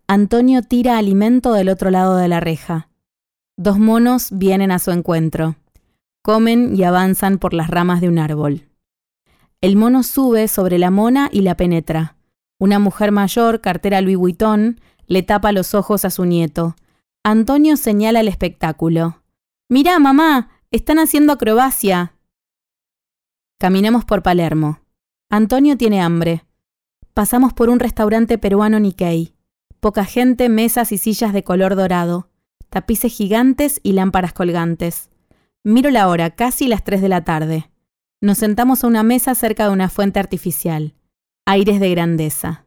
Antonio 0.06 0.62
tira 0.62 0.98
alimento 0.98 1.52
del 1.52 1.68
otro 1.68 1.90
lado 1.90 2.16
de 2.16 2.28
la 2.28 2.40
reja. 2.40 2.88
Dos 3.56 3.78
monos 3.78 4.28
vienen 4.32 4.70
a 4.72 4.78
su 4.78 4.90
encuentro. 4.90 5.56
Comen 6.22 6.74
y 6.74 6.82
avanzan 6.82 7.38
por 7.38 7.54
las 7.54 7.68
ramas 7.68 8.00
de 8.00 8.08
un 8.08 8.18
árbol. 8.18 8.67
El 9.60 9.76
mono 9.76 10.02
sube 10.02 10.48
sobre 10.48 10.78
la 10.78 10.90
mona 10.90 11.28
y 11.32 11.42
la 11.42 11.56
penetra. 11.56 12.16
Una 12.58 12.78
mujer 12.78 13.12
mayor, 13.12 13.60
cartera 13.60 14.00
Louis 14.00 14.16
Vuitton, 14.16 14.80
le 15.06 15.22
tapa 15.22 15.52
los 15.52 15.74
ojos 15.74 16.04
a 16.04 16.10
su 16.10 16.24
nieto. 16.24 16.76
Antonio 17.24 17.76
señala 17.76 18.20
el 18.20 18.28
espectáculo. 18.28 19.22
Mirá, 19.68 19.98
mamá, 19.98 20.50
están 20.70 20.98
haciendo 20.98 21.32
acrobacia. 21.32 22.14
Caminamos 23.58 24.04
por 24.04 24.22
Palermo. 24.22 24.80
Antonio 25.30 25.76
tiene 25.76 26.00
hambre. 26.00 26.44
Pasamos 27.14 27.52
por 27.52 27.68
un 27.68 27.80
restaurante 27.80 28.38
peruano 28.38 28.78
Nikkei. 28.78 29.34
Poca 29.80 30.04
gente, 30.04 30.48
mesas 30.48 30.92
y 30.92 30.98
sillas 30.98 31.32
de 31.32 31.44
color 31.44 31.74
dorado 31.74 32.28
tapices 32.70 33.12
gigantes 33.12 33.80
y 33.82 33.92
lámparas 33.92 34.32
colgantes. 34.32 35.10
Miro 35.64 35.90
la 35.90 36.08
hora, 36.08 36.30
casi 36.30 36.68
las 36.68 36.84
3 36.84 37.00
de 37.00 37.08
la 37.08 37.24
tarde. 37.24 37.70
Nos 38.20 38.38
sentamos 38.38 38.82
a 38.82 38.86
una 38.86 39.02
mesa 39.02 39.34
cerca 39.34 39.64
de 39.64 39.72
una 39.72 39.88
fuente 39.88 40.18
artificial. 40.18 40.94
Aires 41.46 41.80
de 41.80 41.90
grandeza. 41.90 42.64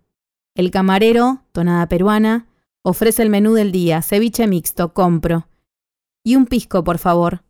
El 0.56 0.72
camarero, 0.72 1.44
tonada 1.52 1.88
peruana, 1.88 2.48
Ofrece 2.84 3.22
el 3.22 3.30
menú 3.30 3.54
del 3.54 3.72
día, 3.72 4.02
ceviche 4.02 4.48
mixto, 4.48 4.94
compro. 4.94 5.48
Y 6.24 6.36
un 6.36 6.48
pisco, 6.48 6.84
por 6.84 6.98
favor. 6.98 7.44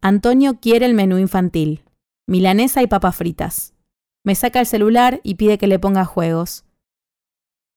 Antonio 0.00 0.60
quiere 0.60 0.86
el 0.86 0.94
menú 0.94 1.18
infantil. 1.18 1.82
Milanesa 2.28 2.80
y 2.80 2.86
papas 2.86 3.16
fritas. 3.16 3.74
Me 4.22 4.36
saca 4.36 4.60
el 4.60 4.66
celular 4.66 5.20
y 5.24 5.34
pide 5.34 5.58
que 5.58 5.66
le 5.66 5.80
ponga 5.80 6.04
juegos. 6.04 6.64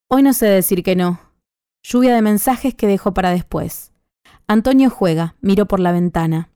Hoy 0.07 0.21
no 0.21 0.33
sé 0.33 0.45
decir 0.45 0.83
que 0.83 0.95
no. 0.95 1.19
Lluvia 1.81 2.13
de 2.13 2.21
mensajes 2.21 2.75
que 2.75 2.85
dejo 2.85 3.15
para 3.15 3.31
después. 3.31 3.91
Antonio 4.45 4.91
juega, 4.91 5.35
miro 5.41 5.65
por 5.65 5.79
la 5.79 5.91
ventana. 5.91 6.51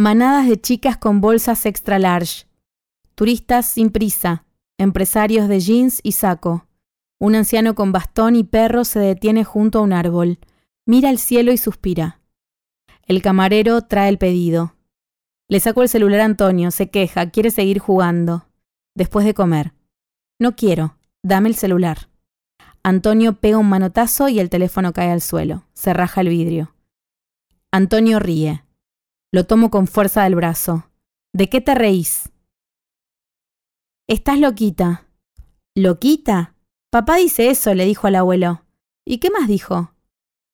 Manadas 0.00 0.46
de 0.46 0.60
chicas 0.60 0.96
con 0.96 1.20
bolsas 1.20 1.66
extra 1.66 1.98
large. 1.98 2.46
Turistas 3.16 3.68
sin 3.68 3.90
prisa. 3.90 4.44
Empresarios 4.78 5.48
de 5.48 5.58
jeans 5.58 5.98
y 6.04 6.12
saco. 6.12 6.68
Un 7.18 7.34
anciano 7.34 7.74
con 7.74 7.90
bastón 7.90 8.36
y 8.36 8.44
perro 8.44 8.84
se 8.84 9.00
detiene 9.00 9.42
junto 9.42 9.80
a 9.80 9.82
un 9.82 9.92
árbol. 9.92 10.38
Mira 10.86 11.10
el 11.10 11.18
cielo 11.18 11.50
y 11.50 11.56
suspira. 11.56 12.20
El 13.08 13.22
camarero 13.22 13.82
trae 13.82 14.08
el 14.08 14.18
pedido. 14.18 14.76
Le 15.48 15.58
saco 15.58 15.82
el 15.82 15.88
celular 15.88 16.20
a 16.20 16.26
Antonio, 16.26 16.70
se 16.70 16.90
queja, 16.90 17.30
quiere 17.30 17.50
seguir 17.50 17.80
jugando. 17.80 18.46
Después 18.94 19.26
de 19.26 19.34
comer. 19.34 19.72
No 20.38 20.54
quiero, 20.54 20.96
dame 21.24 21.48
el 21.48 21.56
celular. 21.56 22.08
Antonio 22.84 23.40
pega 23.40 23.58
un 23.58 23.68
manotazo 23.68 24.28
y 24.28 24.38
el 24.38 24.48
teléfono 24.48 24.92
cae 24.92 25.10
al 25.10 25.22
suelo. 25.22 25.64
Se 25.72 25.92
raja 25.92 26.20
el 26.20 26.28
vidrio. 26.28 26.72
Antonio 27.72 28.20
ríe. 28.20 28.62
Lo 29.30 29.44
tomo 29.44 29.70
con 29.70 29.86
fuerza 29.86 30.24
del 30.24 30.34
brazo. 30.34 30.90
¿De 31.34 31.50
qué 31.50 31.60
te 31.60 31.74
reís? 31.74 32.30
Estás 34.06 34.38
loquita. 34.38 35.06
¿Loquita? 35.74 36.54
Papá 36.90 37.16
dice 37.16 37.50
eso, 37.50 37.74
le 37.74 37.84
dijo 37.84 38.06
al 38.06 38.16
abuelo. 38.16 38.64
¿Y 39.04 39.18
qué 39.18 39.30
más 39.30 39.46
dijo? 39.46 39.92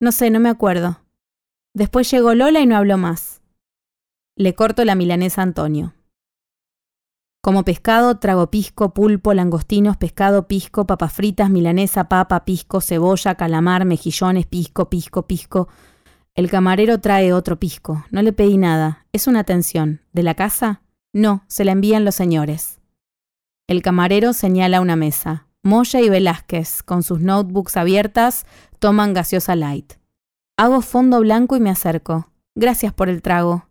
No 0.01 0.11
sé, 0.11 0.31
no 0.31 0.41
me 0.41 0.49
acuerdo. 0.49 1.01
Después 1.73 2.11
llegó 2.11 2.35
Lola 2.35 2.61
y 2.61 2.67
no 2.67 2.77
habló 2.77 2.99
más. 2.99 3.43
Le 4.37 4.57
corto 4.57 4.85
la 4.85 4.97
milanesa 4.97 5.43
a 5.43 5.45
Antonio. 5.45 5.95
Como 7.41 7.65
pescado, 7.65 8.19
trago 8.19 8.51
pisco, 8.51 8.93
pulpo, 8.93 9.35
langostinos, 9.35 9.97
pescado, 9.97 10.49
pisco, 10.49 10.87
papas 10.87 11.13
fritas, 11.13 11.49
milanesa, 11.49 12.09
papa, 12.09 12.45
pisco, 12.45 12.81
cebolla, 12.81 13.37
calamar, 13.37 13.85
mejillones, 13.85 14.47
pisco, 14.47 14.91
pisco, 14.91 15.29
pisco. 15.29 15.69
El 16.37 16.51
camarero 16.51 17.01
trae 17.01 17.33
otro 17.33 17.61
pisco. 17.61 18.05
No 18.11 18.21
le 18.21 18.33
pedí 18.33 18.57
nada. 18.57 19.07
Es 19.13 19.29
una 19.29 19.41
atención. 19.41 20.01
¿De 20.13 20.25
la 20.25 20.35
casa? 20.35 20.83
No, 21.13 21.45
se 21.47 21.65
la 21.65 21.71
envían 21.71 22.05
los 22.05 22.17
señores. 22.17 22.81
El 23.69 23.83
camarero 23.83 24.33
señala 24.33 24.81
una 24.81 24.97
mesa. 24.97 25.47
Moya 25.63 26.01
y 26.01 26.09
Velázquez, 26.09 26.83
con 26.83 27.05
sus 27.05 27.21
notebooks 27.21 27.77
abiertas, 27.77 28.47
toman 28.81 29.15
gaseosa 29.15 29.55
light. 29.55 29.95
Hago 30.59 30.83
fondo 30.83 31.21
blanco 31.21 31.57
y 31.57 31.61
me 31.61 31.71
acerco. 31.71 32.33
Gracias 32.57 32.93
por 32.93 33.09
el 33.09 33.23
trago. 33.23 33.69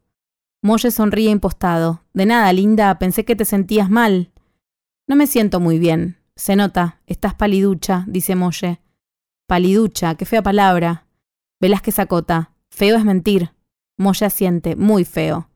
Molle 0.62 0.90
sonríe 0.90 1.32
impostado. 1.32 2.06
De 2.14 2.26
nada, 2.26 2.52
linda, 2.54 2.98
pensé 2.98 3.26
que 3.26 3.36
te 3.36 3.44
sentías 3.44 3.90
mal. 3.90 4.32
No 5.06 5.18
me 5.18 5.28
siento 5.28 5.60
muy 5.60 5.80
bien. 5.80 6.18
Se 6.38 6.56
nota, 6.56 7.02
estás 7.08 7.34
paliducha, 7.36 8.06
dice 8.08 8.36
Molle. 8.36 8.80
Paliducha, 9.48 10.16
qué 10.16 10.26
fea 10.26 10.42
palabra. 10.42 11.08
Velázquez 11.60 12.00
acota. 12.00 12.53
Feo 12.76 12.98
es 12.98 13.06
mentir. 13.06 13.52
Molle 14.00 14.26
asiente, 14.26 14.76
muy 14.76 15.06
feo. 15.06 15.48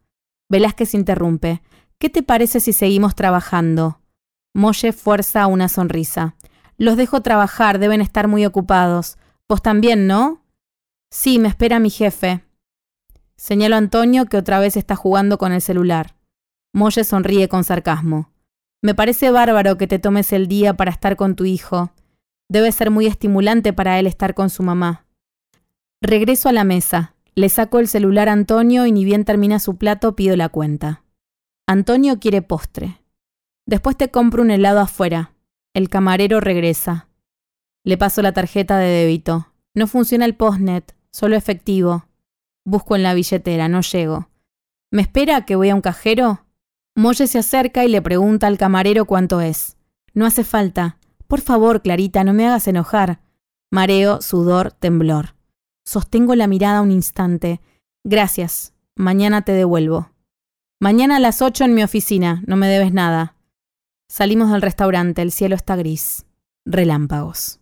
Velázquez 0.50 0.94
interrumpe. 0.94 1.64
¿Qué 1.98 2.12
te 2.12 2.22
parece 2.22 2.60
si 2.60 2.74
seguimos 2.74 3.16
trabajando? 3.16 4.02
Molle 4.54 4.94
fuerza 4.94 5.48
una 5.48 5.68
sonrisa. 5.68 6.36
Los 6.78 6.96
dejo 6.96 7.22
trabajar, 7.22 7.80
deben 7.80 8.02
estar 8.02 8.28
muy 8.28 8.46
ocupados. 8.46 9.18
Vos 9.50 9.64
también, 9.64 10.06
¿no? 10.06 10.44
Sí, 11.12 11.40
me 11.40 11.48
espera 11.48 11.80
mi 11.80 11.90
jefe. 11.90 12.44
Señalo 13.36 13.74
a 13.74 13.80
Antonio 13.80 14.26
que 14.26 14.38
otra 14.38 14.60
vez 14.60 14.78
está 14.78 14.96
jugando 14.96 15.40
con 15.40 15.52
el 15.52 15.62
celular. 15.64 16.16
Molle 16.72 17.04
sonríe 17.04 17.48
con 17.48 17.64
sarcasmo. 17.64 18.32
Me 18.84 18.94
parece 18.94 19.32
bárbaro 19.32 19.76
que 19.80 19.88
te 19.88 19.98
tomes 19.98 20.32
el 20.34 20.48
día 20.48 20.76
para 20.76 20.92
estar 20.92 21.16
con 21.16 21.36
tu 21.36 21.46
hijo. 21.46 21.90
Debe 22.48 22.72
ser 22.72 22.92
muy 22.92 23.08
estimulante 23.08 23.74
para 23.74 23.98
él 23.98 24.06
estar 24.06 24.36
con 24.36 24.52
su 24.52 24.62
mamá. 24.62 25.07
Regreso 26.02 26.48
a 26.48 26.52
la 26.52 26.64
mesa. 26.64 27.16
Le 27.34 27.50
saco 27.50 27.80
el 27.80 27.88
celular 27.88 28.30
a 28.30 28.34
Antonio 28.34 28.86
y 28.86 28.92
ni 28.92 29.04
bien 29.04 29.26
termina 29.26 29.60
su 29.60 29.78
plato 29.78 30.16
pido 30.16 30.36
la 30.36 30.50
cuenta. 30.50 31.04
Antonio 31.68 32.20
quiere 32.20 32.44
postre. 32.44 33.02
Después 33.66 33.98
te 33.98 34.10
compro 34.10 34.44
un 34.44 34.52
helado 34.52 34.80
afuera. 34.80 35.34
El 35.74 35.90
camarero 35.90 36.40
regresa. 36.40 37.08
Le 37.84 37.98
paso 37.98 38.22
la 38.22 38.32
tarjeta 38.32 38.78
de 38.78 38.88
débito. 38.88 39.54
No 39.74 39.88
funciona 39.88 40.26
el 40.26 40.36
postnet, 40.36 40.96
solo 41.12 41.36
efectivo. 41.36 42.06
Busco 42.64 42.96
en 42.96 43.04
la 43.04 43.14
billetera, 43.14 43.68
no 43.68 43.82
llego. 43.82 44.30
¿Me 44.92 45.02
espera 45.02 45.46
que 45.46 45.56
voy 45.56 45.70
a 45.70 45.76
un 45.76 45.82
cajero? 45.82 46.46
Molle 46.96 47.28
se 47.28 47.40
acerca 47.40 47.86
y 47.86 47.90
le 47.90 48.02
pregunta 48.02 48.48
al 48.48 48.58
camarero 48.58 49.06
cuánto 49.06 49.42
es. 49.42 49.78
No 50.14 50.26
hace 50.26 50.44
falta. 50.44 50.98
Por 51.28 51.42
favor, 51.42 51.82
Clarita, 51.82 52.24
no 52.24 52.34
me 52.34 52.48
hagas 52.48 52.68
enojar. 52.68 53.20
Mareo, 53.72 54.22
sudor, 54.22 54.72
temblor. 54.72 55.37
Sostengo 55.88 56.36
la 56.36 56.48
mirada 56.48 56.82
un 56.82 56.92
instante. 56.92 57.62
Gracias. 58.04 58.74
Mañana 58.98 59.44
te 59.44 59.54
devuelvo. 59.54 60.10
Mañana 60.82 61.16
a 61.16 61.20
las 61.22 61.42
ocho 61.42 61.64
en 61.64 61.76
mi 61.76 61.82
oficina. 61.82 62.44
No 62.46 62.58
me 62.58 62.68
debes 62.68 62.92
nada. 62.92 63.38
Salimos 64.10 64.52
del 64.52 64.62
restaurante. 64.62 65.22
El 65.22 65.32
cielo 65.32 65.56
está 65.56 65.78
gris. 65.78 66.26
Relámpagos. 66.66 67.62